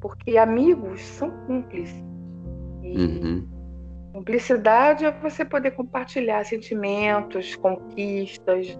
Porque 0.00 0.36
amigos 0.36 1.00
são 1.02 1.30
cúmplices. 1.46 2.02
E 2.82 2.98
uhum 2.98 3.53
Cumplicidade 4.14 5.04
é 5.04 5.10
você 5.10 5.44
poder 5.44 5.72
compartilhar 5.72 6.44
sentimentos, 6.44 7.56
conquistas, 7.56 8.78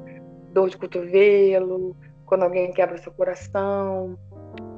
dor 0.53 0.71
de 0.71 0.79
cotovelo, 0.79 1.97
quando 2.25 2.45
alguém 2.45 2.73
quebra 2.73 2.97
seu 2.99 3.11
coração, 3.11 4.17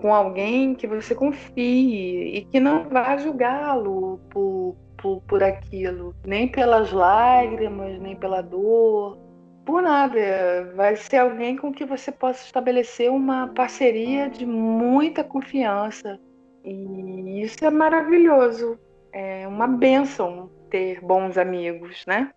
com 0.01 0.15
alguém 0.15 0.75
que 0.75 0.87
você 0.87 1.15
confie 1.15 2.39
e 2.39 2.45
que 2.47 2.59
não 2.59 2.89
vá 2.89 3.19
julgá-lo 3.19 4.19
por, 4.31 4.75
por, 4.97 5.21
por 5.29 5.43
aquilo, 5.43 6.17
nem 6.25 6.49
pelas 6.49 6.91
lágrimas, 6.91 8.01
nem 8.01 8.17
pela 8.17 8.41
dor, 8.41 9.19
por 9.63 9.83
nada. 9.83 10.73
Vai 10.75 10.97
ser 10.97 11.19
alguém 11.19 11.59
com 11.59 11.71
que 11.71 11.85
você 11.85 12.11
possa 12.11 12.43
estabelecer 12.43 13.11
uma 13.11 13.49
parceria 13.49 14.31
de 14.31 14.47
muita 14.47 15.23
confiança. 15.23 16.19
E 16.65 17.43
isso 17.43 17.63
é 17.63 17.71
maravilhoso 17.71 18.79
é 19.17 19.49
uma 19.49 19.67
benção 19.67 20.51
ter 20.69 21.01
bons 21.01 21.39
amigos, 21.39 22.05
né? 22.07 22.31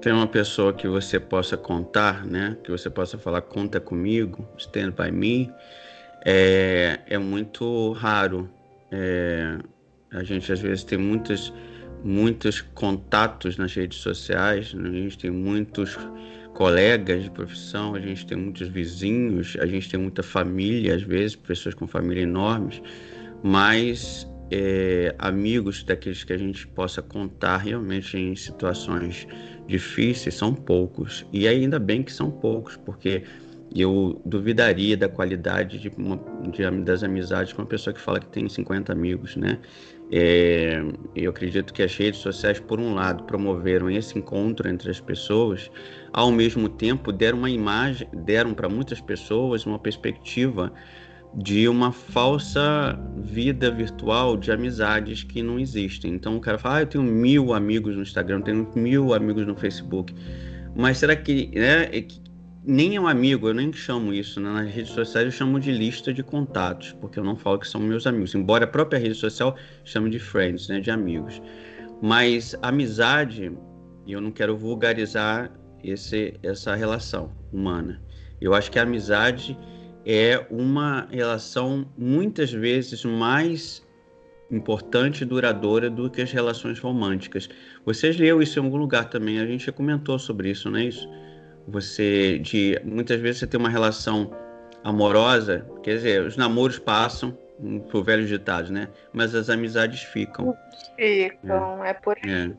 Tem 0.00 0.12
uma 0.12 0.28
pessoa 0.28 0.72
que 0.72 0.86
você 0.86 1.18
possa 1.18 1.56
contar, 1.56 2.24
né? 2.24 2.56
Que 2.62 2.70
você 2.70 2.88
possa 2.88 3.18
falar, 3.18 3.42
conta 3.42 3.80
comigo, 3.80 4.46
stand 4.56 4.92
by 4.92 5.10
me. 5.10 5.52
É, 6.24 7.00
é 7.08 7.18
muito 7.18 7.90
raro. 7.92 8.48
É, 8.92 9.58
a 10.12 10.22
gente 10.22 10.52
às 10.52 10.60
vezes 10.60 10.84
tem 10.84 10.96
muitos, 10.96 11.52
muitos 12.04 12.60
contatos 12.60 13.56
nas 13.56 13.74
redes 13.74 13.98
sociais, 13.98 14.72
né? 14.72 14.88
a 14.88 14.92
gente 14.92 15.18
tem 15.18 15.32
muitos 15.32 15.98
colegas 16.54 17.24
de 17.24 17.30
profissão, 17.30 17.96
a 17.96 18.00
gente 18.00 18.24
tem 18.24 18.38
muitos 18.38 18.68
vizinhos, 18.68 19.56
a 19.58 19.66
gente 19.66 19.90
tem 19.90 19.98
muita 19.98 20.22
família, 20.22 20.94
às 20.94 21.02
vezes, 21.02 21.34
pessoas 21.34 21.74
com 21.74 21.88
família 21.88 22.22
enormes, 22.22 22.80
mas 23.42 24.30
é, 24.50 25.14
amigos 25.18 25.84
daqueles 25.84 26.24
que 26.24 26.32
a 26.32 26.36
gente 26.36 26.66
possa 26.66 27.00
contar 27.00 27.58
realmente 27.58 28.18
em 28.18 28.34
situações 28.34 29.26
difíceis 29.66 30.34
são 30.34 30.52
poucos. 30.52 31.24
E 31.32 31.46
ainda 31.46 31.78
bem 31.78 32.02
que 32.02 32.12
são 32.12 32.30
poucos, 32.30 32.76
porque 32.76 33.22
eu 33.74 34.20
duvidaria 34.24 34.96
da 34.96 35.08
qualidade 35.08 35.78
de 35.78 35.88
uma, 35.96 36.20
de, 36.50 36.68
das 36.82 37.04
amizades 37.04 37.52
com 37.52 37.62
uma 37.62 37.68
pessoa 37.68 37.94
que 37.94 38.00
fala 38.00 38.18
que 38.18 38.26
tem 38.26 38.48
50 38.48 38.92
amigos, 38.92 39.36
né? 39.36 39.58
É, 40.12 40.82
eu 41.14 41.30
acredito 41.30 41.72
que 41.72 41.84
as 41.84 41.96
redes 41.96 42.18
sociais, 42.18 42.58
por 42.58 42.80
um 42.80 42.94
lado, 42.94 43.22
promoveram 43.24 43.88
esse 43.88 44.18
encontro 44.18 44.68
entre 44.68 44.90
as 44.90 44.98
pessoas, 44.98 45.70
ao 46.12 46.32
mesmo 46.32 46.68
tempo 46.68 47.12
deram 47.12 47.38
uma 47.38 47.50
imagem, 47.50 48.08
deram 48.12 48.52
para 48.52 48.68
muitas 48.68 49.00
pessoas 49.00 49.64
uma 49.64 49.78
perspectiva 49.78 50.72
de 51.34 51.68
uma 51.68 51.92
falsa 51.92 52.98
vida 53.16 53.70
virtual 53.70 54.36
de 54.36 54.50
amizades 54.50 55.22
que 55.22 55.42
não 55.42 55.58
existem. 55.58 56.14
Então 56.14 56.36
o 56.36 56.40
cara 56.40 56.58
fala, 56.58 56.76
ah, 56.76 56.82
eu 56.82 56.86
tenho 56.86 57.04
mil 57.04 57.54
amigos 57.54 57.94
no 57.94 58.02
Instagram, 58.02 58.40
tenho 58.42 58.68
mil 58.74 59.14
amigos 59.14 59.46
no 59.46 59.54
Facebook. 59.54 60.14
Mas 60.74 60.98
será 60.98 61.14
que, 61.14 61.50
né, 61.54 61.84
é 61.92 62.04
nem 62.62 62.96
é 62.96 63.00
um 63.00 63.08
amigo, 63.08 63.48
eu 63.48 63.54
nem 63.54 63.72
chamo 63.72 64.12
isso, 64.12 64.38
né? 64.38 64.50
nas 64.50 64.70
redes 64.70 64.92
sociais 64.92 65.24
eu 65.24 65.32
chamo 65.32 65.58
de 65.58 65.72
lista 65.72 66.12
de 66.12 66.22
contatos, 66.22 66.92
porque 67.00 67.18
eu 67.18 67.24
não 67.24 67.34
falo 67.34 67.58
que 67.58 67.66
são 67.66 67.80
meus 67.80 68.06
amigos, 68.06 68.34
embora 68.34 68.64
a 68.64 68.68
própria 68.68 68.98
rede 68.98 69.14
social 69.14 69.56
chame 69.82 70.10
de 70.10 70.18
friends, 70.18 70.68
né, 70.68 70.78
de 70.78 70.90
amigos. 70.90 71.40
Mas 72.02 72.54
amizade, 72.60 73.50
eu 74.06 74.20
não 74.20 74.30
quero 74.30 74.56
vulgarizar 74.56 75.50
esse, 75.82 76.34
essa 76.42 76.74
relação 76.74 77.32
humana. 77.50 78.02
Eu 78.40 78.54
acho 78.54 78.70
que 78.70 78.78
a 78.78 78.82
amizade 78.82 79.56
é 80.04 80.44
uma 80.50 81.06
relação 81.10 81.86
muitas 81.96 82.52
vezes 82.52 83.04
mais 83.04 83.86
importante 84.50 85.22
e 85.22 85.24
duradoura 85.24 85.88
do 85.88 86.10
que 86.10 86.22
as 86.22 86.32
relações 86.32 86.78
românticas. 86.78 87.48
Vocês 87.84 88.16
leu 88.18 88.42
isso 88.42 88.58
em 88.58 88.64
algum 88.64 88.76
lugar 88.76 89.08
também, 89.08 89.40
a 89.40 89.46
gente 89.46 89.66
já 89.66 89.72
comentou 89.72 90.18
sobre 90.18 90.50
isso, 90.50 90.70
não 90.70 90.78
é 90.78 90.84
isso? 90.84 91.08
Você 91.68 92.38
de 92.38 92.80
muitas 92.84 93.20
vezes 93.20 93.40
você 93.40 93.46
tem 93.46 93.60
uma 93.60 93.68
relação 93.68 94.30
amorosa, 94.82 95.66
quer 95.82 95.96
dizer, 95.96 96.22
os 96.22 96.36
namoros 96.36 96.78
passam 96.78 97.36
por 97.90 98.02
velhos 98.02 98.28
ditados, 98.28 98.70
né? 98.70 98.88
Mas 99.12 99.34
as 99.34 99.50
amizades 99.50 100.02
ficam. 100.02 100.56
Ficam, 100.96 101.84
é, 101.84 101.90
é 101.90 101.94
por 101.94 102.16
aí. 102.24 102.56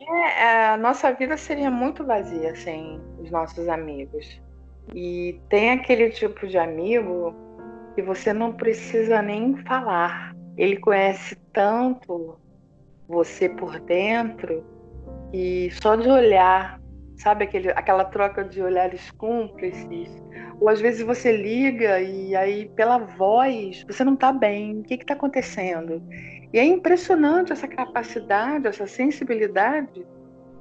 É. 0.00 0.42
é. 0.42 0.66
a 0.68 0.76
nossa 0.76 1.12
vida 1.12 1.36
seria 1.36 1.70
muito 1.70 2.04
vazia 2.04 2.54
sem 2.54 3.00
os 3.18 3.30
nossos 3.30 3.68
amigos. 3.68 4.40
E 4.94 5.40
tem 5.48 5.70
aquele 5.70 6.10
tipo 6.10 6.46
de 6.46 6.58
amigo 6.58 7.34
que 7.94 8.02
você 8.02 8.32
não 8.32 8.52
precisa 8.52 9.20
nem 9.20 9.56
falar. 9.64 10.34
Ele 10.56 10.76
conhece 10.76 11.36
tanto 11.52 12.38
você 13.08 13.48
por 13.48 13.78
dentro 13.80 14.64
e 15.32 15.70
só 15.82 15.96
de 15.96 16.08
olhar, 16.08 16.80
sabe 17.16 17.44
aquele, 17.44 17.70
aquela 17.70 18.04
troca 18.04 18.44
de 18.44 18.62
olhares 18.62 19.10
cúmplices? 19.12 20.10
Ou 20.60 20.68
às 20.68 20.80
vezes 20.80 21.02
você 21.02 21.36
liga 21.36 22.00
e 22.00 22.34
aí 22.34 22.68
pela 22.70 22.98
voz 22.98 23.84
você 23.88 24.04
não 24.04 24.14
está 24.14 24.32
bem, 24.32 24.80
o 24.80 24.82
que 24.82 24.94
está 24.94 25.14
acontecendo? 25.14 26.02
E 26.52 26.58
é 26.58 26.64
impressionante 26.64 27.52
essa 27.52 27.68
capacidade, 27.68 28.66
essa 28.66 28.86
sensibilidade 28.86 30.06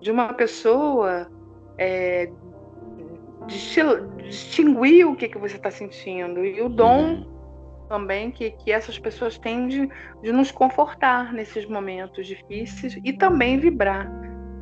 de 0.02 0.12
uma 0.12 0.34
pessoa 0.34 1.28
é, 1.78 2.30
distinguir 3.48 5.08
o 5.08 5.16
que, 5.16 5.28
que 5.28 5.38
você 5.38 5.56
está 5.56 5.72
sentindo 5.72 6.46
e 6.46 6.62
o 6.62 6.70
dom 6.70 7.04
uhum. 7.04 7.88
também 7.90 8.32
que, 8.32 8.52
que 8.52 8.72
essas 8.72 9.00
pessoas 9.00 9.38
têm 9.38 9.68
de, 9.68 9.90
de 10.22 10.32
nos 10.32 10.52
confortar 10.52 11.34
nesses 11.34 11.66
momentos 11.66 12.28
difíceis 12.28 13.00
e 13.04 13.14
também 13.14 13.58
vibrar. 13.58 14.10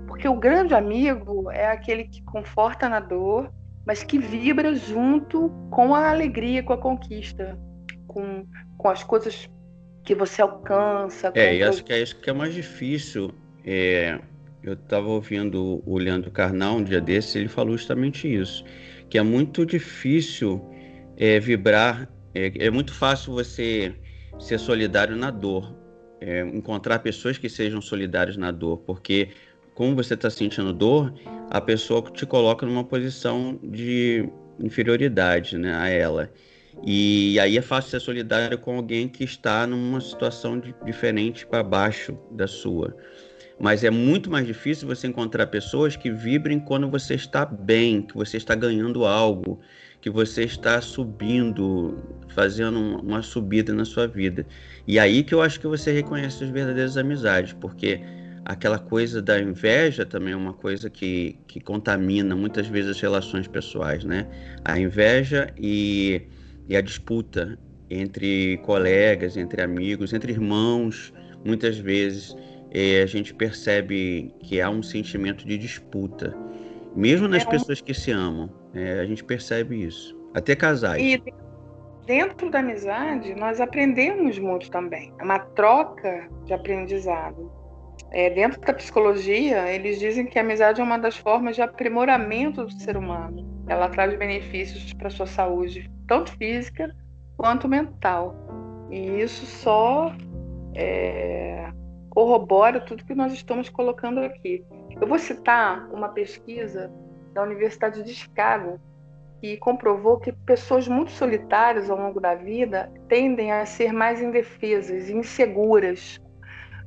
Porque 0.07 0.27
o 0.27 0.35
grande 0.35 0.73
amigo 0.73 1.51
é 1.51 1.67
aquele 1.67 2.05
que 2.05 2.23
conforta 2.23 2.87
na 2.87 2.99
dor, 2.99 3.51
mas 3.85 4.03
que 4.03 4.17
vibra 4.17 4.73
junto 4.73 5.49
com 5.69 5.93
a 5.93 6.09
alegria, 6.09 6.63
com 6.63 6.73
a 6.73 6.77
conquista, 6.77 7.59
com, 8.07 8.45
com 8.77 8.89
as 8.89 9.03
coisas 9.03 9.49
que 10.03 10.15
você 10.15 10.41
alcança. 10.41 11.31
É, 11.33 11.55
e 11.55 11.63
acho 11.63 11.83
que 11.83 11.91
é 11.91 12.01
isso 12.01 12.19
que 12.21 12.29
é 12.29 12.33
mais 12.33 12.53
difícil. 12.53 13.31
É, 13.65 14.19
eu 14.65 14.73
estava 14.73 15.07
ouvindo 15.07 15.83
o 15.85 15.97
Leandro 15.97 16.31
Carnal 16.31 16.77
um 16.77 16.83
dia 16.83 16.99
desse, 16.99 17.37
ele 17.37 17.47
falou 17.47 17.77
justamente 17.77 18.27
isso, 18.33 18.63
que 19.09 19.17
é 19.17 19.21
muito 19.21 19.65
difícil 19.65 20.59
é, 21.15 21.39
vibrar, 21.39 22.09
é, 22.33 22.51
é, 22.65 22.69
muito 22.71 22.91
fácil 22.91 23.33
você 23.33 23.93
ser 24.39 24.59
solidário 24.59 25.15
na 25.15 25.29
dor, 25.29 25.75
é, 26.19 26.41
encontrar 26.41 26.99
pessoas 26.99 27.37
que 27.37 27.47
sejam 27.47 27.79
solidárias 27.79 28.37
na 28.37 28.49
dor, 28.49 28.79
porque 28.79 29.29
como 29.75 29.95
você 29.95 30.15
está 30.15 30.29
sentindo 30.29 30.73
dor, 30.73 31.13
a 31.49 31.61
pessoa 31.61 32.01
te 32.01 32.25
coloca 32.25 32.65
numa 32.65 32.83
posição 32.83 33.59
de 33.61 34.27
inferioridade 34.59 35.57
né, 35.57 35.75
a 35.75 35.89
ela. 35.89 36.31
E 36.83 37.39
aí 37.39 37.57
é 37.57 37.61
fácil 37.61 37.91
ser 37.91 37.99
solidário 37.99 38.57
com 38.57 38.77
alguém 38.77 39.07
que 39.07 39.23
está 39.23 39.67
numa 39.67 40.01
situação 40.01 40.59
de, 40.59 40.73
diferente 40.85 41.45
para 41.45 41.63
baixo 41.63 42.17
da 42.31 42.47
sua. 42.47 42.95
Mas 43.59 43.83
é 43.83 43.89
muito 43.89 44.29
mais 44.29 44.45
difícil 44.45 44.87
você 44.87 45.07
encontrar 45.07 45.47
pessoas 45.47 45.95
que 45.95 46.11
vibrem 46.11 46.59
quando 46.59 46.89
você 46.89 47.15
está 47.15 47.45
bem, 47.45 48.01
que 48.01 48.13
você 48.13 48.37
está 48.37 48.53
ganhando 48.53 49.05
algo, 49.05 49.59
que 50.01 50.09
você 50.09 50.43
está 50.43 50.81
subindo, 50.81 51.97
fazendo 52.29 52.79
uma 52.79 53.21
subida 53.21 53.73
na 53.73 53.85
sua 53.85 54.07
vida. 54.07 54.45
E 54.85 54.99
aí 54.99 55.23
que 55.23 55.33
eu 55.33 55.41
acho 55.41 55.59
que 55.59 55.67
você 55.67 55.91
reconhece 55.91 56.43
as 56.43 56.49
verdadeiras 56.49 56.97
amizades, 56.97 57.53
porque 57.53 58.01
aquela 58.43 58.77
coisa 58.77 59.21
da 59.21 59.39
inveja 59.39 60.05
também 60.05 60.33
é 60.33 60.37
uma 60.37 60.53
coisa 60.53 60.89
que, 60.89 61.39
que 61.47 61.59
contamina 61.59 62.35
muitas 62.35 62.67
vezes 62.67 62.91
as 62.91 63.01
relações 63.01 63.47
pessoais, 63.47 64.03
né? 64.03 64.27
A 64.63 64.77
inveja 64.77 65.51
e, 65.57 66.21
e 66.67 66.75
a 66.75 66.81
disputa 66.81 67.57
entre 67.89 68.57
colegas, 68.57 69.37
entre 69.37 69.61
amigos, 69.61 70.13
entre 70.13 70.31
irmãos, 70.31 71.13
muitas 71.43 71.77
vezes 71.77 72.35
é, 72.77 73.01
a 73.01 73.05
gente 73.05 73.33
percebe 73.33 74.35
que 74.41 74.59
há 74.59 74.69
um 74.69 74.83
sentimento 74.83 75.47
de 75.47 75.57
disputa, 75.57 76.37
mesmo 76.93 77.25
nas 77.25 77.43
é 77.43 77.47
um... 77.47 77.49
pessoas 77.51 77.79
que 77.79 77.93
se 77.93 78.11
amam. 78.11 78.49
É, 78.73 78.99
a 78.99 79.05
gente 79.05 79.23
percebe 79.23 79.81
isso. 79.81 80.13
Até 80.33 80.57
casais. 80.57 81.01
E 81.01 81.23
dentro 82.05 82.51
da 82.51 82.59
amizade, 82.59 83.33
nós 83.35 83.61
aprendemos 83.61 84.37
muito 84.37 84.69
também. 84.69 85.13
É 85.17 85.23
uma 85.23 85.39
troca 85.39 86.27
de 86.43 86.53
aprendizado. 86.53 87.49
É, 88.11 88.29
dentro 88.29 88.59
da 88.59 88.73
psicologia, 88.73 89.71
eles 89.71 89.97
dizem 89.97 90.25
que 90.25 90.37
a 90.37 90.41
amizade 90.41 90.81
é 90.81 90.83
uma 90.83 90.97
das 90.97 91.15
formas 91.15 91.55
de 91.55 91.61
aprimoramento 91.61 92.65
do 92.65 92.73
ser 92.73 92.97
humano. 92.97 93.63
Ela 93.69 93.87
traz 93.87 94.13
benefícios 94.19 94.91
para 94.91 95.07
a 95.07 95.11
sua 95.11 95.27
saúde, 95.27 95.89
tanto 96.09 96.29
física 96.33 96.93
quanto 97.37 97.69
mental. 97.69 98.35
E 98.91 99.21
isso 99.21 99.45
só 99.45 100.13
é, 100.73 101.71
corrobora 102.15 102.79
tudo 102.79 103.03
que 103.03 103.13
nós 103.13 103.33
estamos 103.33 103.67
colocando 103.67 104.21
aqui. 104.21 104.63
Eu 105.01 105.05
vou 105.05 105.19
citar 105.19 105.85
uma 105.91 106.07
pesquisa 106.07 106.89
da 107.33 107.43
Universidade 107.43 108.01
de 108.03 108.13
Chicago 108.13 108.79
que 109.41 109.57
comprovou 109.57 110.17
que 110.17 110.31
pessoas 110.31 110.87
muito 110.87 111.11
solitárias 111.11 111.89
ao 111.89 111.97
longo 111.97 112.21
da 112.21 112.33
vida 112.33 112.89
tendem 113.09 113.51
a 113.51 113.65
ser 113.65 113.91
mais 113.91 114.21
indefesas, 114.21 115.09
inseguras 115.09 116.21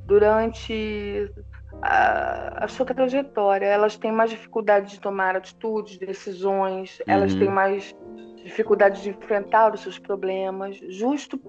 durante 0.05 1.31
a, 1.79 2.65
a 2.65 2.67
sua 2.67 2.87
trajetória. 2.87 3.67
Elas 3.67 3.95
têm 3.95 4.11
mais 4.11 4.31
dificuldade 4.31 4.89
de 4.93 4.99
tomar 4.99 5.35
atitudes, 5.35 5.99
decisões, 5.99 6.97
uhum. 7.01 7.05
elas 7.05 7.35
têm 7.35 7.49
mais 7.49 7.95
dificuldade 8.43 9.03
de 9.03 9.11
enfrentar 9.11 9.75
os 9.75 9.81
seus 9.81 9.99
problemas, 9.99 10.75
justo 10.89 11.39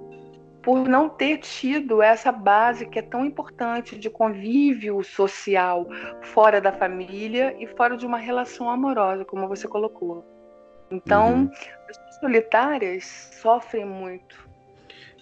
por 0.63 0.89
não 0.89 1.09
ter 1.09 1.39
tido 1.39 2.03
essa 2.03 2.31
base 2.31 2.87
que 2.87 2.99
é 2.99 3.03
tão 3.03 3.25
importante 3.25 3.99
de 3.99 4.11
convívio 4.11 5.03
social 5.03 5.89
fora 6.23 6.61
da 6.61 6.73
família 6.73 7.57
e 7.59 7.67
fora 7.67 7.97
de 7.97 8.05
uma 8.05 8.19
relação 8.19 8.69
amorosa, 8.69 9.25
como 9.25 9.49
você 9.49 9.67
colocou. 9.67 10.25
Então, 10.91 11.33
uhum. 11.35 11.51
as 11.89 11.97
pessoas 11.97 12.21
solitárias 12.21 13.31
sofrem 13.41 13.85
muito. 13.85 14.49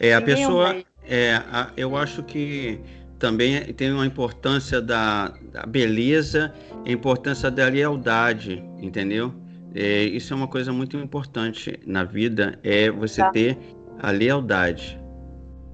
É, 0.01 0.15
a 0.15 0.23
pessoa. 0.23 0.77
É, 1.07 1.37
a, 1.53 1.71
eu 1.77 1.97
acho 1.97 2.23
que 2.23 2.81
também 3.19 3.73
tem 3.75 3.93
uma 3.93 4.07
importância 4.07 4.81
da, 4.81 5.29
da 5.53 5.67
beleza, 5.67 6.55
a 6.87 6.91
importância 6.91 7.51
da 7.51 7.69
lealdade, 7.69 8.63
entendeu? 8.81 9.33
É, 9.75 10.03
isso 10.03 10.33
é 10.33 10.37
uma 10.37 10.49
coisa 10.49 10.73
muito 10.73 10.97
importante 10.97 11.79
na 11.87 12.05
vida, 12.05 12.59
é 12.63 12.91
você 12.91 13.21
tá. 13.21 13.31
ter 13.31 13.59
a 14.01 14.11
lealdade. 14.11 14.99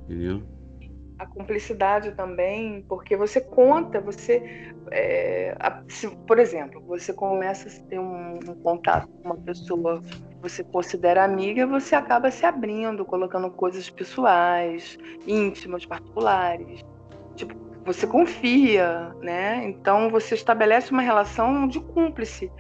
Entendeu? 0.05 0.43
A 1.19 1.27
cumplicidade 1.27 2.13
também, 2.13 2.85
porque 2.89 3.17
você 3.17 3.41
conta, 3.41 4.01
você. 4.01 4.73
É, 4.91 5.57
a, 5.59 5.83
se, 5.89 6.09
por 6.09 6.39
exemplo, 6.39 6.81
você 6.83 7.13
começa 7.13 7.69
a 7.69 7.89
ter 7.89 7.99
um, 7.99 8.35
um 8.35 8.55
contato 8.63 9.09
com 9.09 9.29
uma 9.29 9.37
pessoa 9.37 10.03
que 10.03 10.37
você 10.43 10.65
considera 10.65 11.25
amiga, 11.25 11.67
você 11.67 11.95
acaba 11.95 12.31
se 12.31 12.45
abrindo, 12.45 13.05
colocando 13.05 13.51
coisas 13.51 13.89
pessoais, 13.89 14.99
íntimas, 15.27 15.87
particulares. 15.87 16.85
Tipo, 17.37 17.55
você 17.85 18.07
confia, 18.07 19.15
né? 19.21 19.65
Então 19.69 20.11
você 20.11 20.35
estabelece 20.35 20.91
uma 20.91 21.03
relação 21.03 21.69
de 21.69 21.81
cúmplice. 21.81 22.51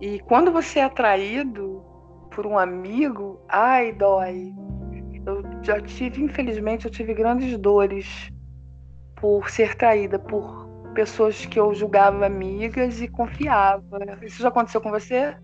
E 0.00 0.20
quando 0.20 0.52
você 0.52 0.80
é 0.80 0.84
atraído 0.84 1.82
por 2.30 2.46
um 2.46 2.58
amigo, 2.58 3.40
ai, 3.48 3.92
dói. 3.92 4.52
Já 5.66 5.80
tive, 5.80 6.22
infelizmente, 6.22 6.84
eu 6.84 6.90
tive 6.92 7.12
grandes 7.12 7.58
dores 7.58 8.30
por 9.16 9.50
ser 9.50 9.74
traída 9.74 10.16
por 10.16 10.64
pessoas 10.94 11.44
que 11.44 11.58
eu 11.58 11.74
julgava 11.74 12.24
amigas 12.24 13.02
e 13.02 13.08
confiava. 13.08 13.82
Isso 14.22 14.40
já 14.40 14.46
aconteceu 14.46 14.80
com 14.80 14.92
você? 14.92 15.34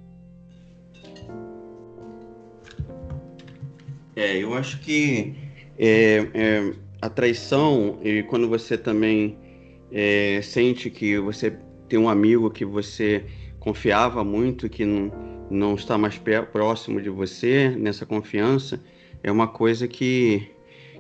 É, 4.15 4.37
eu 4.37 4.55
acho 4.55 4.79
que 4.79 5.35
é, 5.77 6.29
é, 6.35 6.73
a 7.01 7.09
traição, 7.09 7.99
e 8.01 8.23
quando 8.23 8.49
você 8.49 8.79
também 8.79 9.37
é, 9.91 10.41
sente 10.41 10.89
que 10.89 11.19
você 11.19 11.59
tem 11.89 11.99
um 11.99 12.09
amigo 12.09 12.49
que 12.49 12.65
você 12.65 13.27
confiava 13.59 14.23
muito, 14.23 14.69
que 14.69 14.85
não, 14.85 15.11
não 15.51 15.75
está 15.75 15.99
mais 15.99 16.17
próximo 16.53 17.03
de 17.03 17.11
você, 17.11 17.71
nessa 17.71 18.07
confiança, 18.07 18.81
é 19.23 19.31
uma 19.31 19.49
coisa 19.49 19.87
que, 19.87 20.51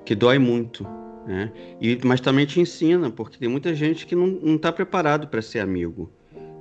que 0.04 0.14
dói 0.14 0.38
muito. 0.38 0.86
Né? 1.26 1.52
E, 1.80 1.98
mas 2.04 2.20
também 2.20 2.46
te 2.46 2.60
ensina, 2.60 3.10
porque 3.10 3.38
tem 3.38 3.48
muita 3.48 3.74
gente 3.74 4.06
que 4.06 4.14
não 4.14 4.56
está 4.56 4.72
preparado 4.72 5.28
para 5.28 5.42
ser 5.42 5.60
amigo. 5.60 6.10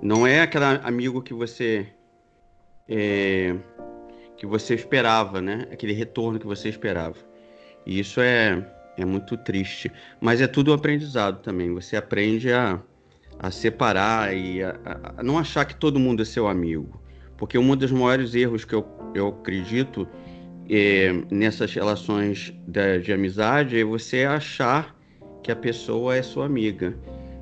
Não 0.01 0.25
é 0.25 0.41
aquele 0.41 0.65
amigo 0.83 1.21
que 1.21 1.33
você 1.33 1.87
é, 2.87 3.55
que 4.35 4.45
você 4.45 4.73
esperava, 4.73 5.39
né? 5.39 5.67
Aquele 5.71 5.93
retorno 5.93 6.39
que 6.39 6.47
você 6.47 6.67
esperava. 6.67 7.15
E 7.85 7.99
isso 7.99 8.19
é, 8.19 8.67
é 8.97 9.05
muito 9.05 9.37
triste. 9.37 9.91
Mas 10.19 10.41
é 10.41 10.47
tudo 10.47 10.71
um 10.71 10.73
aprendizado 10.73 11.41
também. 11.41 11.71
Você 11.73 11.95
aprende 11.95 12.51
a, 12.51 12.79
a 13.39 13.51
separar 13.51 14.35
e 14.35 14.63
a, 14.63 14.75
a 15.17 15.23
não 15.23 15.37
achar 15.37 15.65
que 15.65 15.75
todo 15.75 15.99
mundo 15.99 16.23
é 16.23 16.25
seu 16.25 16.47
amigo. 16.47 16.99
Porque 17.37 17.57
um 17.57 17.75
dos 17.75 17.91
maiores 17.91 18.35
erros 18.35 18.65
que 18.65 18.73
eu, 18.73 18.85
eu 19.13 19.27
acredito 19.27 20.07
é, 20.73 21.11
nessas 21.29 21.73
relações 21.73 22.53
de, 22.65 22.99
de 22.99 23.11
amizade 23.11 23.77
é 23.77 23.83
você 23.83 24.23
achar 24.23 24.95
que 25.43 25.51
a 25.51 25.55
pessoa 25.55 26.15
é 26.15 26.21
sua 26.21 26.45
amiga, 26.45 26.97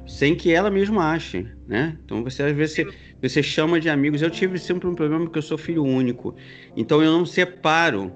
sem 0.08 0.36
que 0.36 0.52
ela 0.52 0.72
mesma 0.72 1.12
ache, 1.12 1.46
né? 1.68 1.96
Então 2.04 2.24
você 2.24 2.42
às 2.42 2.56
vezes 2.56 2.76
você, 2.76 2.88
você 3.22 3.44
chama 3.44 3.80
de 3.80 3.88
amigos. 3.88 4.24
Eu 4.24 4.32
tive 4.32 4.58
sempre 4.58 4.88
um 4.88 4.96
problema 4.96 5.26
porque 5.26 5.38
eu 5.38 5.44
sou 5.44 5.60
filho 5.60 5.84
único, 5.84 6.36
então 6.76 7.04
eu 7.04 7.12
não 7.12 7.24
separo, 7.24 8.12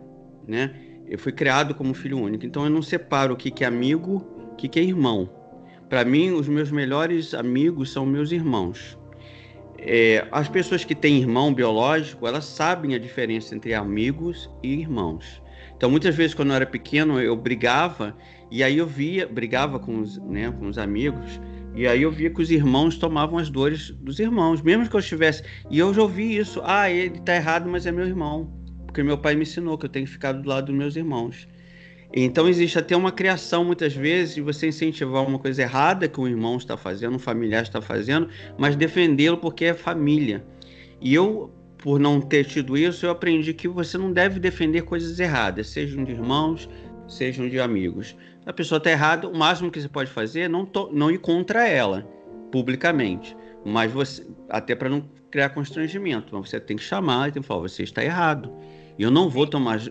né? 0.48 0.74
Eu 1.08 1.20
fui 1.20 1.32
criado 1.32 1.76
como 1.76 1.94
filho 1.94 2.18
único, 2.18 2.44
então 2.44 2.64
eu 2.64 2.72
não 2.72 2.82
separo 2.82 3.36
o 3.36 3.38
que, 3.38 3.52
que 3.52 3.64
é 3.64 3.68
amigo, 3.68 4.26
o 4.54 4.56
que, 4.56 4.68
que 4.68 4.80
é 4.80 4.84
irmão. 4.84 5.30
Para 5.88 6.04
mim, 6.04 6.32
os 6.32 6.48
meus 6.48 6.72
melhores 6.72 7.36
amigos 7.36 7.92
são 7.92 8.04
meus 8.04 8.32
irmãos. 8.32 8.98
É, 9.86 10.26
as 10.32 10.48
pessoas 10.48 10.86
que 10.86 10.96
têm 10.96 11.18
irmão 11.18 11.54
biológico, 11.54 12.26
elas 12.26 12.46
sabem 12.46 12.96
a 12.96 12.98
diferença 12.98 13.54
entre 13.54 13.74
amigos 13.74 14.50
e 14.64 14.74
irmãos. 14.74 15.42
Então, 15.76 15.92
muitas 15.92 16.16
vezes, 16.16 16.34
quando 16.34 16.52
eu 16.52 16.56
era 16.56 16.66
pequeno, 16.66 17.20
eu 17.20 17.36
brigava 17.36 18.16
e 18.50 18.64
aí 18.64 18.78
eu 18.78 18.88
via, 18.88 19.28
brigava 19.28 19.78
com 19.80 20.00
os, 20.00 20.18
né, 20.20 20.50
com 20.52 20.68
os 20.68 20.78
amigos, 20.78 21.42
e 21.76 21.86
aí 21.86 22.04
eu 22.04 22.12
via 22.12 22.30
que 22.30 22.42
os 22.42 22.50
irmãos 22.50 22.98
tomavam 22.98 23.38
as 23.38 23.50
dores 23.50 23.90
dos 23.90 24.20
irmãos, 24.20 24.62
mesmo 24.62 24.88
que 24.88 24.96
eu 24.96 25.00
estivesse. 25.00 25.44
E 25.70 25.80
eu 25.80 25.94
já 25.94 26.02
ouvi 26.04 26.38
isso. 26.38 26.62
Ah, 26.64 26.90
ele 26.90 27.18
está 27.18 27.36
errado, 27.36 27.68
mas 27.68 27.86
é 27.86 27.92
meu 27.92 28.06
irmão. 28.06 28.54
Porque 28.86 29.04
meu 29.04 29.18
pai 29.18 29.36
me 29.36 29.42
ensinou 29.42 29.78
que 29.78 29.86
eu 29.86 29.90
tenho 29.90 30.06
que 30.06 30.12
ficar 30.12 30.34
do 30.34 30.48
lado 30.48 30.68
dos 30.68 30.76
meus 30.76 30.96
irmãos. 30.96 31.48
Então 32.16 32.48
existe 32.48 32.78
até 32.78 32.96
uma 32.96 33.12
criação, 33.12 33.66
muitas 33.66 33.96
vezes, 33.96 34.36
de 34.36 34.42
você 34.42 34.68
incentivar 34.68 35.26
uma 35.26 35.40
coisa 35.40 35.64
errada 35.64 36.08
que 36.08 36.22
um 36.22 36.28
irmão 36.28 36.58
está 36.58 36.78
fazendo, 36.78 37.16
um 37.16 37.20
familiar 37.20 37.64
está 37.64 37.82
fazendo, 37.82 38.30
mas 38.56 38.76
defendê-lo 38.76 39.38
porque 39.38 39.66
é 39.66 39.74
família. 39.74 40.46
E 41.02 41.14
eu, 41.14 41.52
por 41.80 42.00
não 42.00 42.22
ter 42.22 42.46
tido 42.46 42.78
isso, 42.78 43.08
eu 43.08 43.10
aprendi 43.10 43.52
que 43.52 43.68
você 43.68 43.98
não 43.98 44.12
deve 44.14 44.40
defender 44.40 44.84
coisas 44.84 45.20
erradas, 45.20 45.70
sejam 45.70 46.04
de 46.04 46.12
irmãos, 46.12 46.70
sejam 47.08 47.50
de 47.50 47.60
amigos. 47.60 48.16
A 48.46 48.54
pessoa 48.54 48.78
está 48.78 48.92
errada, 48.92 49.28
o 49.28 49.36
máximo 49.36 49.72
que 49.72 49.82
você 49.82 49.90
pode 49.90 50.12
fazer 50.12 50.42
é 50.42 50.48
não, 50.48 50.70
não 50.92 51.10
ir 51.10 51.18
contra 51.18 51.68
ela, 51.68 52.08
publicamente. 52.52 53.36
Mas 53.66 53.92
você, 53.92 54.24
até 54.50 54.76
para 54.76 54.88
não 54.90 55.10
criar 55.32 55.50
constrangimento, 55.50 56.28
mas 56.32 56.50
você 56.50 56.60
tem 56.60 56.78
que 56.78 56.84
chamar 56.84 57.30
e 57.30 57.32
tem 57.32 57.42
que 57.42 57.48
falar, 57.48 57.62
você 57.62 57.82
está 57.82 58.04
errado. 58.04 58.54
E 58.98 59.04
eu 59.04 59.10
não 59.10 59.30
vou 59.30 59.48
tomar 59.48 59.76
as, 59.76 59.88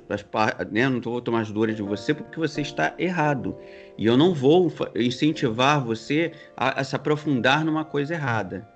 né, 0.71 0.89
não 0.89 1.01
vou 1.01 1.21
tomar 1.21 1.41
as 1.41 1.51
dores 1.51 1.75
de 1.75 1.83
você 1.83 2.15
porque 2.15 2.39
você 2.39 2.61
está 2.61 2.95
errado. 2.99 3.57
E 3.99 4.07
eu 4.07 4.17
não 4.17 4.33
vou 4.33 4.73
incentivar 4.95 5.83
você 5.83 6.33
a, 6.57 6.81
a 6.81 6.85
se 6.85 6.95
aprofundar 6.95 7.65
numa 7.65 7.85
coisa 7.85 8.15
errada. 8.15 8.69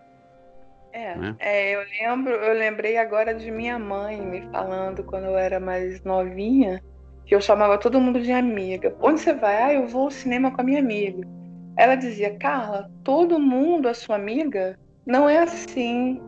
É, 0.92 1.14
né? 1.14 1.36
é, 1.38 1.74
eu 1.74 1.80
lembro, 1.80 2.32
eu 2.32 2.54
lembrei 2.54 2.96
agora 2.96 3.34
de 3.34 3.50
minha 3.50 3.78
mãe 3.78 4.20
me 4.20 4.42
falando 4.50 5.04
quando 5.04 5.24
eu 5.24 5.36
era 5.36 5.60
mais 5.60 6.02
novinha, 6.02 6.82
que 7.26 7.34
eu 7.34 7.40
chamava 7.40 7.78
todo 7.78 8.00
mundo 8.00 8.20
de 8.20 8.32
amiga. 8.32 8.96
Onde 9.00 9.20
você 9.20 9.34
vai? 9.34 9.62
Ah, 9.62 9.74
eu 9.74 9.86
vou 9.86 10.04
ao 10.04 10.10
cinema 10.10 10.50
com 10.50 10.60
a 10.60 10.64
minha 10.64 10.80
amiga. 10.80 11.26
Ela 11.76 11.94
dizia, 11.94 12.36
Carla, 12.38 12.90
todo 13.04 13.38
mundo 13.38 13.88
é 13.88 13.94
sua 13.94 14.16
amiga? 14.16 14.78
Não 15.04 15.28
é 15.28 15.38
assim. 15.38 16.20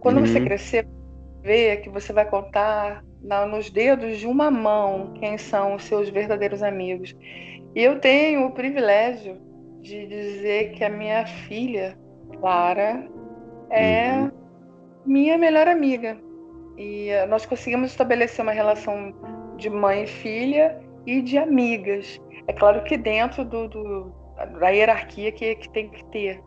Quando 0.00 0.18
uhum. 0.18 0.26
você 0.26 0.40
crescer, 0.40 0.88
vê 1.42 1.76
que 1.76 1.90
você 1.90 2.12
vai 2.12 2.24
contar 2.24 3.04
nos 3.48 3.70
dedos 3.70 4.18
de 4.18 4.26
uma 4.26 4.50
mão 4.50 5.12
quem 5.14 5.36
são 5.36 5.74
os 5.74 5.84
seus 5.84 6.08
verdadeiros 6.08 6.62
amigos. 6.62 7.14
E 7.74 7.82
eu 7.82 7.98
tenho 7.98 8.46
o 8.46 8.52
privilégio 8.52 9.38
de 9.80 10.06
dizer 10.06 10.72
que 10.72 10.82
a 10.82 10.88
minha 10.88 11.26
filha, 11.26 11.96
Clara, 12.40 13.06
é 13.70 14.12
uhum. 14.12 14.30
minha 15.04 15.36
melhor 15.36 15.68
amiga. 15.68 16.16
E 16.76 17.08
eh, 17.08 17.26
nós 17.26 17.46
conseguimos 17.46 17.90
estabelecer 17.90 18.42
uma 18.42 18.52
relação 18.52 19.14
de 19.56 19.70
mãe 19.70 20.04
e 20.04 20.06
filha 20.06 20.80
e 21.06 21.22
de 21.22 21.38
amigas. 21.38 22.20
É 22.46 22.52
claro 22.52 22.82
que 22.84 22.96
dentro 22.96 23.44
do, 23.44 23.68
do 23.68 24.14
da 24.58 24.68
hierarquia 24.68 25.32
que, 25.32 25.54
que 25.56 25.68
tem 25.70 25.88
que 25.88 26.04
ter. 26.06 26.38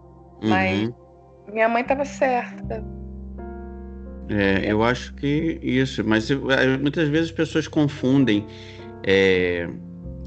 Uhum. 0.41 0.49
Mas 0.49 0.91
minha 1.51 1.67
mãe 1.67 1.81
estava 1.81 2.05
certa. 2.05 2.83
É, 4.29 4.71
eu 4.71 4.83
acho 4.83 5.13
que 5.15 5.59
isso, 5.61 6.03
mas 6.03 6.29
eu, 6.29 6.41
muitas 6.79 7.09
vezes 7.09 7.29
as 7.29 7.35
pessoas 7.35 7.67
confundem 7.67 8.45
é, 9.03 9.67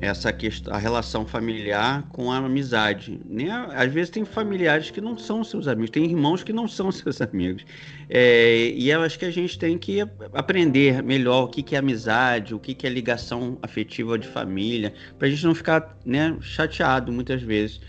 essa 0.01 0.33
questão, 0.33 0.75
a 0.75 0.79
relação 0.79 1.25
familiar 1.25 2.09
com 2.09 2.33
a 2.33 2.39
amizade. 2.39 3.21
Né? 3.25 3.49
Às 3.71 3.93
vezes 3.93 4.11
tem 4.11 4.25
familiares 4.25 4.91
que 4.91 5.01
não 5.01 5.17
são 5.17 5.45
seus 5.45 5.69
amigos, 5.69 5.91
tem 5.91 6.05
irmãos 6.05 6.43
que 6.43 6.53
não 6.53 6.67
são 6.67 6.91
seus 6.93 7.21
amigos. 7.21 7.65
É, 8.11 8.73
e 8.75 8.91
eu 8.91 9.03
acho 9.03 9.17
que 9.17 9.25
a 9.25 9.31
gente 9.31 9.57
tem 9.57 9.79
que 9.79 10.01
aprender 10.35 11.01
melhor 11.05 11.45
o 11.45 11.49
que, 11.49 11.63
que 11.63 11.77
é 11.77 11.79
amizade, 11.79 12.53
o 12.53 12.59
que, 12.59 12.75
que 12.75 12.85
é 12.85 12.91
ligação 12.91 13.57
afetiva 13.63 14.19
de 14.19 14.27
família, 14.27 14.93
para 15.17 15.29
a 15.29 15.31
gente 15.31 15.45
não 15.45 15.55
ficar 15.55 15.97
né, 16.05 16.37
chateado 16.41 17.13
muitas 17.13 17.41
vezes 17.41 17.81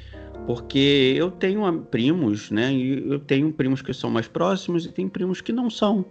porque 0.45 1.13
eu 1.17 1.31
tenho 1.31 1.81
primos, 1.83 2.51
né? 2.51 2.71
E 2.73 3.09
eu 3.09 3.19
tenho 3.19 3.51
primos 3.51 3.81
que 3.81 3.93
são 3.93 4.09
mais 4.09 4.27
próximos 4.27 4.85
e 4.85 4.91
tem 4.91 5.07
primos 5.07 5.41
que 5.41 5.51
não 5.51 5.69
são. 5.69 6.05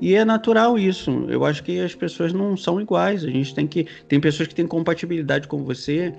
E 0.00 0.14
é 0.14 0.24
natural 0.24 0.78
isso. 0.78 1.10
Eu 1.28 1.44
acho 1.44 1.62
que 1.62 1.80
as 1.80 1.94
pessoas 1.94 2.32
não 2.32 2.56
são 2.56 2.80
iguais. 2.80 3.24
A 3.24 3.30
gente 3.30 3.54
tem 3.54 3.66
que 3.66 3.86
tem 4.08 4.20
pessoas 4.20 4.48
que 4.48 4.54
têm 4.54 4.66
compatibilidade 4.66 5.46
com 5.48 5.64
você 5.64 6.14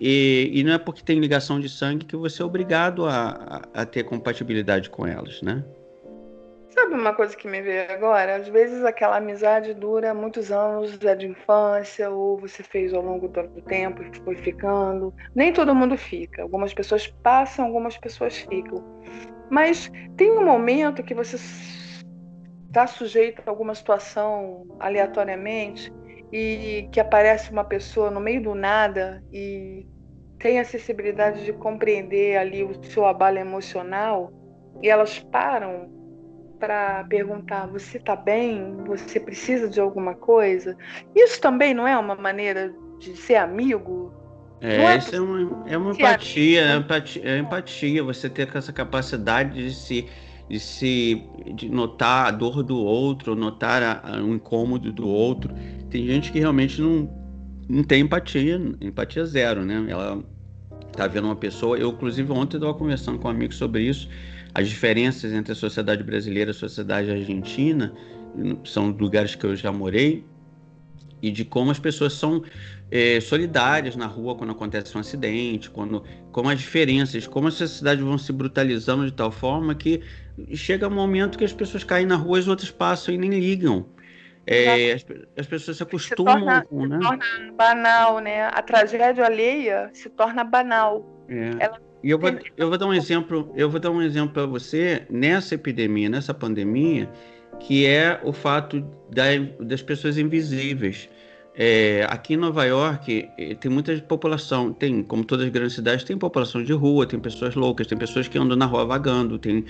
e, 0.00 0.50
e 0.52 0.62
não 0.62 0.72
é 0.72 0.78
porque 0.78 1.02
tem 1.02 1.18
ligação 1.18 1.58
de 1.58 1.68
sangue 1.68 2.04
que 2.04 2.16
você 2.16 2.42
é 2.42 2.44
obrigado 2.44 3.06
a, 3.06 3.66
a, 3.74 3.82
a 3.82 3.86
ter 3.86 4.04
compatibilidade 4.04 4.90
com 4.90 5.06
elas, 5.06 5.42
né? 5.42 5.64
Sabe 6.78 6.94
uma 6.94 7.12
coisa 7.12 7.36
que 7.36 7.48
me 7.48 7.60
veio 7.60 7.90
agora? 7.90 8.36
Às 8.36 8.46
vezes 8.46 8.84
aquela 8.84 9.16
amizade 9.16 9.74
dura 9.74 10.14
muitos 10.14 10.52
anos, 10.52 10.96
é 11.02 11.16
de 11.16 11.26
infância, 11.26 12.08
ou 12.08 12.38
você 12.38 12.62
fez 12.62 12.94
ao 12.94 13.02
longo 13.02 13.26
do 13.26 13.62
tempo 13.62 14.00
e 14.00 14.16
foi 14.20 14.36
ficando. 14.36 15.12
Nem 15.34 15.52
todo 15.52 15.74
mundo 15.74 15.98
fica. 15.98 16.42
Algumas 16.42 16.72
pessoas 16.72 17.08
passam, 17.08 17.64
algumas 17.64 17.98
pessoas 17.98 18.38
ficam. 18.38 18.84
Mas 19.50 19.90
tem 20.16 20.30
um 20.30 20.44
momento 20.44 21.02
que 21.02 21.14
você 21.14 21.34
está 22.68 22.86
sujeito 22.86 23.42
a 23.44 23.50
alguma 23.50 23.74
situação 23.74 24.64
aleatoriamente 24.78 25.92
e 26.32 26.88
que 26.92 27.00
aparece 27.00 27.50
uma 27.50 27.64
pessoa 27.64 28.08
no 28.08 28.20
meio 28.20 28.40
do 28.40 28.54
nada 28.54 29.20
e 29.32 29.84
tem 30.38 30.60
a 30.60 30.62
acessibilidade 30.62 31.44
de 31.44 31.52
compreender 31.52 32.36
ali 32.36 32.62
o 32.62 32.80
seu 32.84 33.04
abalo 33.04 33.38
emocional 33.38 34.32
e 34.80 34.88
elas 34.88 35.18
param 35.18 35.97
para 36.58 37.04
perguntar: 37.04 37.66
você 37.66 37.98
está 37.98 38.16
bem? 38.16 38.76
Você 38.86 39.18
precisa 39.20 39.68
de 39.68 39.80
alguma 39.80 40.14
coisa? 40.14 40.76
Isso 41.14 41.40
também 41.40 41.72
não 41.72 41.86
é 41.86 41.96
uma 41.96 42.14
maneira 42.14 42.72
de 42.98 43.16
ser 43.16 43.36
amigo? 43.36 44.12
É, 44.60 44.76
é, 44.76 44.96
isso 44.96 45.14
é 45.14 45.20
uma, 45.20 45.68
é 45.68 45.78
uma 45.78 45.92
empatia, 45.92 46.62
é 46.62 46.76
empatia, 46.76 47.22
é 47.24 47.38
empatia, 47.38 48.02
você 48.02 48.28
ter 48.28 48.48
essa 48.56 48.72
capacidade 48.72 49.54
de 49.54 49.72
se, 49.72 50.08
de 50.48 50.58
se 50.58 51.22
de 51.54 51.68
notar 51.68 52.26
a 52.26 52.30
dor 52.32 52.64
do 52.64 52.76
outro, 52.76 53.36
notar 53.36 53.82
a, 53.82 54.00
a, 54.02 54.22
o 54.22 54.34
incômodo 54.34 54.92
do 54.92 55.06
outro. 55.06 55.54
Tem 55.90 56.04
gente 56.06 56.32
que 56.32 56.40
realmente 56.40 56.80
não, 56.80 57.08
não 57.68 57.84
tem 57.84 58.02
empatia, 58.02 58.60
empatia 58.80 59.24
zero, 59.24 59.64
né? 59.64 59.86
Ela 59.88 60.24
tá 60.92 61.06
vendo 61.06 61.26
uma 61.26 61.36
pessoa. 61.36 61.78
Eu, 61.78 61.90
inclusive, 61.90 62.32
ontem 62.32 62.56
estava 62.56 62.74
conversando 62.74 63.18
com 63.20 63.28
um 63.28 63.30
amigo 63.30 63.54
sobre 63.54 63.84
isso 63.84 64.08
as 64.54 64.68
diferenças 64.68 65.32
entre 65.32 65.52
a 65.52 65.54
sociedade 65.54 66.02
brasileira 66.02 66.50
e 66.50 66.52
a 66.52 66.54
sociedade 66.54 67.10
argentina, 67.10 67.92
são 68.64 68.90
lugares 68.90 69.34
que 69.34 69.44
eu 69.44 69.56
já 69.56 69.72
morei, 69.72 70.24
e 71.20 71.30
de 71.30 71.44
como 71.44 71.70
as 71.70 71.78
pessoas 71.78 72.12
são 72.12 72.42
é, 72.90 73.20
solidárias 73.20 73.96
na 73.96 74.06
rua 74.06 74.34
quando 74.34 74.50
acontece 74.50 74.96
um 74.96 75.00
acidente, 75.00 75.68
quando, 75.68 76.04
como 76.30 76.48
as 76.48 76.58
diferenças, 76.58 77.26
como 77.26 77.48
essas 77.48 77.70
cidades 77.70 78.04
vão 78.04 78.16
se 78.16 78.32
brutalizando 78.32 79.04
de 79.04 79.12
tal 79.12 79.30
forma 79.30 79.74
que 79.74 80.02
chega 80.54 80.86
um 80.88 80.94
momento 80.94 81.36
que 81.36 81.44
as 81.44 81.52
pessoas 81.52 81.84
caem 81.84 82.06
na 82.06 82.16
rua 82.16 82.38
e 82.38 82.40
as 82.40 82.48
outras 82.48 82.70
passam 82.70 83.12
e 83.14 83.18
nem 83.18 83.30
ligam. 83.30 83.86
É, 84.46 84.92
as, 84.92 85.04
as, 85.36 85.46
pessoas 85.46 85.76
se 85.76 85.82
acostumam 85.82 86.34
se 86.34 86.40
torna, 86.40 86.64
com, 86.64 86.86
né? 86.86 86.96
Se 86.96 87.02
torna 87.02 87.52
banal, 87.52 88.18
né? 88.18 88.44
A 88.46 88.62
tragédia 88.62 89.26
alheia 89.26 89.90
se 89.92 90.08
torna 90.08 90.42
banal. 90.42 91.04
É. 91.28 91.50
Ela... 91.60 91.87
E 92.02 92.10
eu 92.10 92.18
vou, 92.18 92.30
eu 92.56 92.68
vou 92.68 92.78
dar 92.78 92.86
um 92.86 92.94
exemplo, 92.94 93.52
eu 93.56 93.68
vou 93.68 93.80
dar 93.80 93.90
um 93.90 94.00
exemplo 94.00 94.32
para 94.32 94.46
você 94.46 95.06
nessa 95.10 95.54
epidemia, 95.54 96.08
nessa 96.08 96.32
pandemia, 96.32 97.10
que 97.60 97.86
é 97.86 98.20
o 98.22 98.32
fato 98.32 98.80
da, 99.10 99.24
das 99.60 99.82
pessoas 99.82 100.16
invisíveis. 100.16 101.08
É, 101.60 102.06
aqui 102.08 102.34
em 102.34 102.36
Nova 102.36 102.64
York 102.64 103.28
eh, 103.36 103.52
tem 103.56 103.68
muita 103.68 103.92
população, 104.02 104.72
tem, 104.72 105.02
como 105.02 105.24
todas 105.24 105.44
as 105.44 105.50
grandes 105.50 105.74
cidades, 105.74 106.04
tem 106.04 106.16
população 106.16 106.62
de 106.62 106.72
rua, 106.72 107.04
tem 107.04 107.18
pessoas 107.18 107.56
loucas, 107.56 107.88
tem 107.88 107.98
pessoas 107.98 108.28
que 108.28 108.38
andam 108.38 108.56
na 108.56 108.64
rua 108.64 108.84
vagando, 108.84 109.40
tem, 109.40 109.64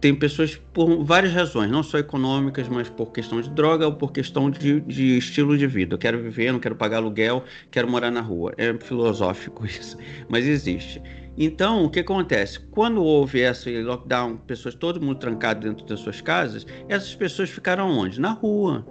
tem 0.00 0.14
pessoas 0.14 0.58
por 0.72 1.04
várias 1.04 1.34
razões, 1.34 1.70
não 1.70 1.82
só 1.82 1.98
econômicas, 1.98 2.66
mas 2.66 2.88
por 2.88 3.12
questão 3.12 3.42
de 3.42 3.50
droga 3.50 3.84
ou 3.84 3.92
por 3.92 4.10
questão 4.10 4.50
de, 4.50 4.80
de 4.80 5.18
estilo 5.18 5.58
de 5.58 5.66
vida. 5.66 5.96
Eu 5.96 5.98
quero 5.98 6.18
viver, 6.18 6.50
não 6.50 6.58
quero 6.58 6.76
pagar 6.76 6.96
aluguel, 6.96 7.44
quero 7.70 7.90
morar 7.90 8.10
na 8.10 8.22
rua. 8.22 8.54
É 8.56 8.72
filosófico 8.78 9.66
isso, 9.68 9.98
mas 10.30 10.46
existe. 10.46 11.02
Então, 11.36 11.84
o 11.84 11.90
que 11.90 12.00
acontece? 12.00 12.60
Quando 12.70 13.02
houve 13.02 13.40
esse 13.40 13.82
lockdown, 13.82 14.36
pessoas, 14.36 14.74
todo 14.74 15.00
mundo 15.00 15.18
trancado 15.18 15.60
dentro 15.60 15.84
das 15.84 16.00
suas 16.00 16.20
casas, 16.20 16.66
essas 16.88 17.14
pessoas 17.14 17.50
ficaram 17.50 17.90
onde? 17.90 18.20
Na 18.20 18.32
rua. 18.32 18.86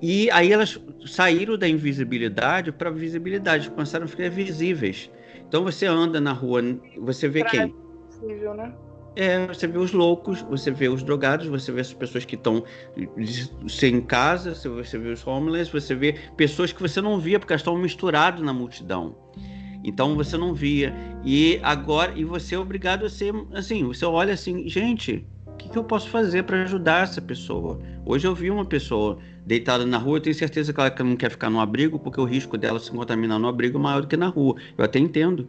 E 0.00 0.30
aí 0.30 0.52
elas 0.52 0.80
saíram 1.06 1.58
da 1.58 1.68
invisibilidade 1.68 2.70
para 2.70 2.88
a 2.88 2.92
visibilidade, 2.92 3.70
começaram 3.70 4.04
a 4.04 4.08
ficar 4.08 4.30
visíveis. 4.30 5.10
Então 5.48 5.64
você 5.64 5.86
anda 5.86 6.20
na 6.20 6.32
rua, 6.32 6.62
você 6.98 7.28
vê 7.28 7.40
pra 7.40 7.50
quem? 7.50 7.74
Possível, 8.06 8.54
né? 8.54 8.72
É, 9.16 9.48
você 9.48 9.66
vê 9.66 9.78
os 9.78 9.90
loucos, 9.90 10.42
você 10.42 10.70
vê 10.70 10.88
os 10.88 11.02
drogados, 11.02 11.48
você 11.48 11.72
vê 11.72 11.80
as 11.80 11.92
pessoas 11.92 12.24
que 12.24 12.36
estão 12.36 12.62
sem 13.68 14.00
casa, 14.00 14.54
você 14.54 14.96
vê 14.96 15.08
os 15.08 15.26
homeless, 15.26 15.72
você 15.72 15.92
vê 15.96 16.14
pessoas 16.36 16.72
que 16.72 16.80
você 16.80 17.00
não 17.00 17.18
via 17.18 17.40
porque 17.40 17.52
elas 17.52 17.62
estão 17.62 17.76
misturadas 17.76 18.40
na 18.40 18.52
multidão. 18.52 19.16
Então 19.88 20.14
você 20.14 20.36
não 20.36 20.54
via. 20.54 20.94
E 21.24 21.58
agora, 21.62 22.12
e 22.14 22.24
você 22.24 22.54
é 22.54 22.58
obrigado 22.58 23.06
a 23.06 23.10
ser 23.10 23.34
assim, 23.52 23.84
você 23.84 24.04
olha 24.04 24.34
assim, 24.34 24.68
gente, 24.68 25.26
o 25.46 25.52
que, 25.56 25.68
que 25.68 25.76
eu 25.76 25.84
posso 25.84 26.08
fazer 26.08 26.44
para 26.44 26.62
ajudar 26.62 27.04
essa 27.04 27.20
pessoa? 27.20 27.80
Hoje 28.04 28.26
eu 28.26 28.34
vi 28.34 28.50
uma 28.50 28.64
pessoa 28.64 29.18
deitada 29.44 29.84
na 29.84 29.98
rua, 29.98 30.18
eu 30.18 30.22
tenho 30.22 30.34
certeza 30.34 30.72
que 30.72 30.80
ela 30.80 30.94
não 31.00 31.16
quer 31.16 31.30
ficar 31.30 31.50
no 31.50 31.58
abrigo, 31.58 31.98
porque 31.98 32.20
o 32.20 32.24
risco 32.24 32.56
dela 32.56 32.78
se 32.78 32.90
contaminar 32.90 33.38
no 33.38 33.48
abrigo 33.48 33.78
é 33.78 33.80
maior 33.80 34.02
do 34.02 34.06
que 34.06 34.16
na 34.16 34.28
rua. 34.28 34.56
Eu 34.76 34.84
até 34.84 34.98
entendo. 34.98 35.48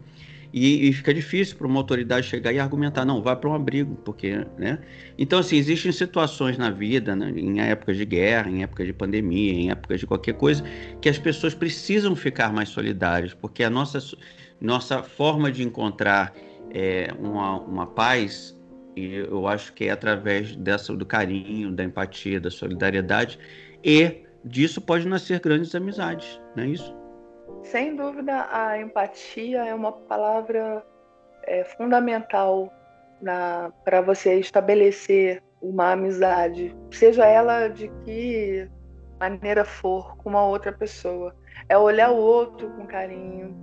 E, 0.52 0.90
e, 0.90 0.94
fica 0.94 1.14
difícil 1.14 1.58
para 1.58 1.68
uma 1.68 1.80
autoridade 1.80 2.26
chegar 2.26 2.52
e 2.52 2.60
argumentar, 2.60 3.06
não, 3.06 3.22
vá 3.22 3.36
para 3.36 3.50
um 3.50 3.54
abrigo, 3.54 3.96
porque, 4.04 4.46
né? 4.58 4.80
Então, 5.18 5.38
assim, 5.38 5.58
existem 5.58 5.92
situações 5.92 6.58
na 6.58 6.72
vida, 6.72 7.16
né, 7.16 7.32
em 7.36 7.62
épocas 7.62 7.98
de 7.98 8.06
guerra, 8.06 8.50
em 8.50 8.64
épocas 8.64 8.88
de 8.88 8.94
pandemia, 8.94 9.54
em 9.54 9.70
épocas 9.70 10.00
de 10.00 10.08
qualquer 10.08 10.34
coisa, 10.34 10.64
que 11.02 11.08
as 11.08 11.20
pessoas 11.20 11.54
precisam 11.54 12.16
ficar 12.16 12.52
mais 12.52 12.70
solidárias, 12.70 13.34
porque 13.34 13.64
a 13.64 13.70
nossa, 13.70 14.00
nossa 14.60 15.04
forma 15.04 15.52
de 15.52 15.62
encontrar 15.62 16.34
é, 16.72 17.14
uma, 17.20 17.60
uma 17.60 17.86
paz, 17.86 18.60
e 18.96 19.14
eu 19.14 19.48
acho 19.48 19.72
que 19.74 19.86
é 19.86 19.92
através 19.92 20.56
dessa 20.56 20.96
do 20.96 21.06
carinho, 21.06 21.72
da 21.72 21.84
empatia, 21.84 22.40
da 22.40 22.50
solidariedade, 22.50 23.38
e 23.84 24.24
disso 24.44 24.82
pode 24.82 25.08
nascer 25.08 25.40
grandes 25.40 25.76
amizades, 25.76 26.42
não 26.56 26.64
é 26.64 26.68
isso? 26.70 26.99
Sem 27.64 27.96
dúvida, 27.96 28.48
a 28.52 28.80
empatia 28.80 29.66
é 29.66 29.74
uma 29.74 29.92
palavra 29.92 30.86
é, 31.44 31.64
fundamental 31.64 32.72
para 33.84 34.02
você 34.02 34.36
estabelecer 34.36 35.44
uma 35.62 35.92
amizade, 35.92 36.74
seja 36.92 37.26
ela 37.26 37.68
de 37.68 37.90
que 38.06 38.70
maneira 39.20 39.66
for, 39.66 40.16
com 40.18 40.30
uma 40.30 40.46
outra 40.46 40.72
pessoa. 40.72 41.36
É 41.68 41.78
olhar 41.78 42.12
o 42.12 42.18
outro 42.18 42.70
com 42.70 42.88
carinho, 42.88 43.54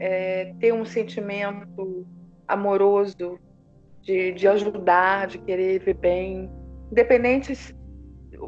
é 0.00 0.52
ter 0.58 0.74
um 0.74 0.84
sentimento 0.84 2.04
amoroso 2.48 3.38
de, 4.02 4.32
de 4.32 4.48
ajudar, 4.48 5.28
de 5.28 5.38
querer 5.38 5.78
ver 5.78 5.94
bem, 5.94 6.50
independente 6.90 7.52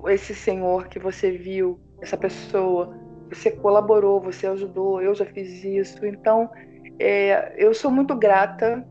esse 0.08 0.34
senhor 0.34 0.88
que 0.88 0.98
você 0.98 1.30
viu, 1.30 1.80
essa 2.02 2.16
pessoa, 2.16 2.94
você 3.30 3.50
colaborou, 3.50 4.20
você 4.20 4.46
ajudou, 4.46 5.00
eu 5.00 5.14
já 5.14 5.24
fiz 5.24 5.64
isso. 5.64 6.04
Então, 6.06 6.48
é, 6.98 7.54
eu 7.56 7.74
sou 7.74 7.90
muito 7.90 8.14
grata 8.14 8.86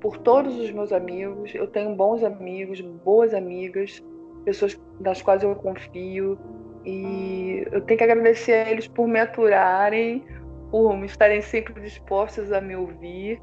por 0.00 0.18
todos 0.18 0.58
os 0.58 0.70
meus 0.70 0.92
amigos. 0.92 1.54
Eu 1.54 1.66
tenho 1.66 1.94
bons 1.94 2.22
amigos, 2.22 2.80
boas 2.80 3.34
amigas, 3.34 4.02
pessoas 4.44 4.78
nas 5.00 5.22
quais 5.22 5.42
eu 5.42 5.54
confio. 5.54 6.38
E 6.84 7.66
eu 7.70 7.80
tenho 7.82 7.98
que 7.98 8.04
agradecer 8.04 8.52
a 8.52 8.70
eles 8.70 8.88
por 8.88 9.06
me 9.06 9.20
aturarem, 9.20 10.24
por 10.70 11.04
estarem 11.04 11.42
sempre 11.42 11.78
dispostos 11.80 12.52
a 12.52 12.60
me 12.60 12.74
ouvir 12.76 13.40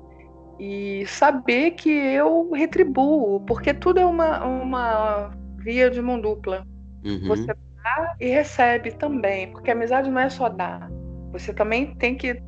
e 0.59 1.05
saber 1.05 1.71
que 1.71 1.89
eu 1.89 2.49
retribuo, 2.51 3.41
porque 3.41 3.73
tudo 3.73 3.99
é 3.99 4.05
uma, 4.05 4.43
uma 4.43 5.31
via 5.57 5.89
de 5.89 6.01
mão 6.01 6.19
dupla. 6.19 6.65
Uhum. 7.05 7.27
Você 7.27 7.53
dá 7.87 8.15
e 8.19 8.29
recebe 8.29 8.91
também, 8.91 9.51
porque 9.51 9.71
amizade 9.71 10.09
não 10.09 10.19
é 10.19 10.29
só 10.29 10.49
dar. 10.49 10.89
Você 11.31 11.53
também 11.53 11.95
tem 11.95 12.15
que, 12.15 12.41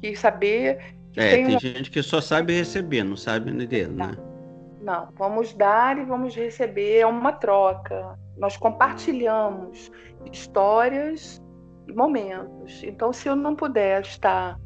que 0.00 0.16
saber. 0.16 0.94
Que 1.12 1.20
é, 1.20 1.30
tem, 1.30 1.44
tem 1.44 1.54
uma... 1.54 1.60
gente 1.60 1.90
que 1.90 2.02
só 2.02 2.20
sabe 2.20 2.54
receber, 2.54 3.04
não 3.04 3.16
sabe 3.16 3.50
dedo, 3.66 3.94
né? 3.94 4.16
Não, 4.80 5.08
vamos 5.16 5.54
dar 5.54 5.98
e 5.98 6.04
vamos 6.04 6.34
receber, 6.34 6.98
é 6.98 7.06
uma 7.06 7.32
troca. 7.32 8.18
Nós 8.36 8.56
compartilhamos 8.56 9.92
histórias 10.32 11.40
e 11.86 11.92
momentos. 11.92 12.82
Então, 12.82 13.12
se 13.12 13.28
eu 13.28 13.36
não 13.36 13.54
puder 13.54 14.02
estar 14.02 14.58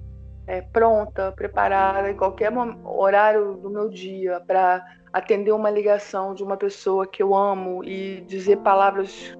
é, 0.47 0.63
pronta, 0.63 1.33
preparada 1.33 2.11
em 2.11 2.17
qualquer 2.17 2.51
horário 2.85 3.57
do 3.57 3.69
meu 3.69 3.91
dia 3.91 4.41
para 4.47 4.83
atender 5.13 5.53
uma 5.53 5.71
ligação 5.71 6.35
de 6.35 6.43
uma 6.43 6.57
pessoa 6.57 7.07
que 7.07 7.23
eu 7.23 7.35
amo 7.35 7.85
e 7.85 8.23
dizer 8.23 8.59
palavras 8.59 9.37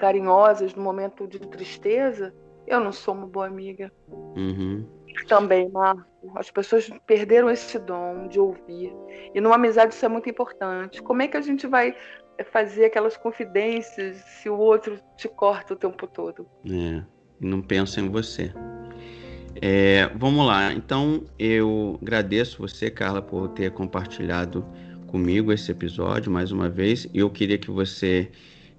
carinhosas 0.00 0.74
no 0.74 0.82
momento 0.82 1.28
de 1.28 1.38
tristeza, 1.38 2.34
eu 2.66 2.80
não 2.80 2.90
sou 2.90 3.14
uma 3.14 3.26
boa 3.26 3.46
amiga. 3.46 3.92
Uhum. 4.08 4.86
Também, 5.28 5.68
Marco. 5.68 6.08
As 6.34 6.50
pessoas 6.50 6.90
perderam 7.06 7.50
esse 7.50 7.78
dom 7.78 8.26
de 8.28 8.40
ouvir. 8.40 8.92
E 9.34 9.40
numa 9.40 9.56
amizade 9.56 9.94
isso 9.94 10.04
é 10.04 10.08
muito 10.08 10.28
importante. 10.28 11.02
Como 11.02 11.20
é 11.20 11.28
que 11.28 11.36
a 11.36 11.40
gente 11.40 11.66
vai 11.66 11.94
fazer 12.50 12.86
aquelas 12.86 13.16
confidências 13.16 14.16
se 14.16 14.48
o 14.48 14.56
outro 14.56 14.98
te 15.16 15.28
corta 15.28 15.74
o 15.74 15.76
tempo 15.76 16.06
todo? 16.06 16.46
É, 16.64 17.02
não 17.38 17.60
pensa 17.60 18.00
em 18.00 18.08
você. 18.08 18.52
É, 19.60 20.08
vamos 20.14 20.46
lá. 20.46 20.72
Então, 20.72 21.24
eu 21.38 21.98
agradeço 22.00 22.58
você, 22.58 22.90
Carla, 22.90 23.20
por 23.20 23.48
ter 23.48 23.72
compartilhado 23.72 24.64
comigo 25.06 25.52
esse 25.52 25.70
episódio 25.70 26.30
mais 26.30 26.52
uma 26.52 26.68
vez. 26.68 27.08
Eu 27.12 27.28
queria 27.28 27.58
que 27.58 27.70
você 27.70 28.30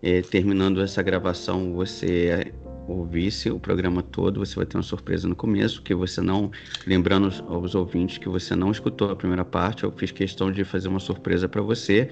é, 0.02 0.22
terminando 0.22 0.82
essa 0.82 1.02
gravação, 1.02 1.74
você 1.74 2.54
ouvisse 2.88 3.50
o 3.50 3.60
programa 3.60 4.02
todo, 4.02 4.40
você 4.40 4.56
vai 4.56 4.66
ter 4.66 4.78
uma 4.78 4.84
surpresa 4.84 5.28
no 5.28 5.36
começo, 5.36 5.82
que 5.82 5.94
você 5.94 6.22
não, 6.22 6.52
lembrando 6.86 7.32
aos 7.48 7.76
ouvintes 7.76 8.18
que 8.18 8.28
você 8.28 8.56
não 8.56 8.72
escutou 8.72 9.12
a 9.12 9.16
primeira 9.16 9.46
parte, 9.46 9.84
eu 9.84 9.92
fiz 9.92 10.12
questão 10.12 10.52
de 10.52 10.64
fazer 10.64 10.88
uma 10.88 11.00
surpresa 11.00 11.48
para 11.48 11.62
você, 11.62 12.10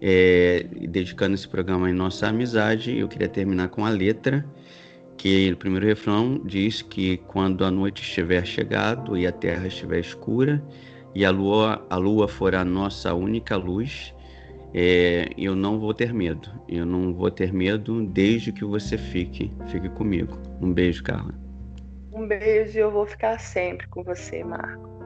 é, 0.00 0.66
dedicando 0.88 1.34
esse 1.34 1.48
programa 1.48 1.90
em 1.90 1.92
nossa 1.92 2.28
amizade. 2.28 2.96
Eu 2.96 3.08
queria 3.08 3.28
terminar 3.28 3.68
com 3.68 3.84
a 3.84 3.88
letra, 3.88 4.44
que 5.16 5.50
no 5.50 5.56
primeiro 5.56 5.86
refrão 5.86 6.40
diz 6.44 6.82
que 6.82 7.16
quando 7.28 7.64
a 7.64 7.70
noite 7.70 8.02
estiver 8.02 8.46
chegado 8.46 9.16
e 9.16 9.26
a 9.26 9.32
terra 9.32 9.66
estiver 9.66 9.98
escura 9.98 10.62
e 11.14 11.24
a 11.24 11.30
lua, 11.30 11.84
a 11.90 11.96
lua 11.96 12.28
for 12.28 12.54
a 12.54 12.64
nossa 12.64 13.12
única 13.14 13.56
luz, 13.56 14.14
é, 14.74 15.28
eu 15.36 15.54
não 15.54 15.78
vou 15.78 15.94
ter 15.94 16.12
medo. 16.12 16.50
Eu 16.68 16.84
não 16.84 17.12
vou 17.14 17.30
ter 17.30 17.52
medo 17.52 18.04
desde 18.06 18.52
que 18.52 18.64
você 18.64 18.98
fique, 18.98 19.52
fique 19.68 19.88
comigo. 19.90 20.38
Um 20.60 20.72
beijo, 20.72 21.02
Carla. 21.02 21.34
Um 22.12 22.26
beijo 22.26 22.76
e 22.76 22.80
eu 22.80 22.90
vou 22.90 23.06
ficar 23.06 23.38
sempre 23.38 23.86
com 23.88 24.02
você, 24.02 24.42
Marco. 24.44 24.97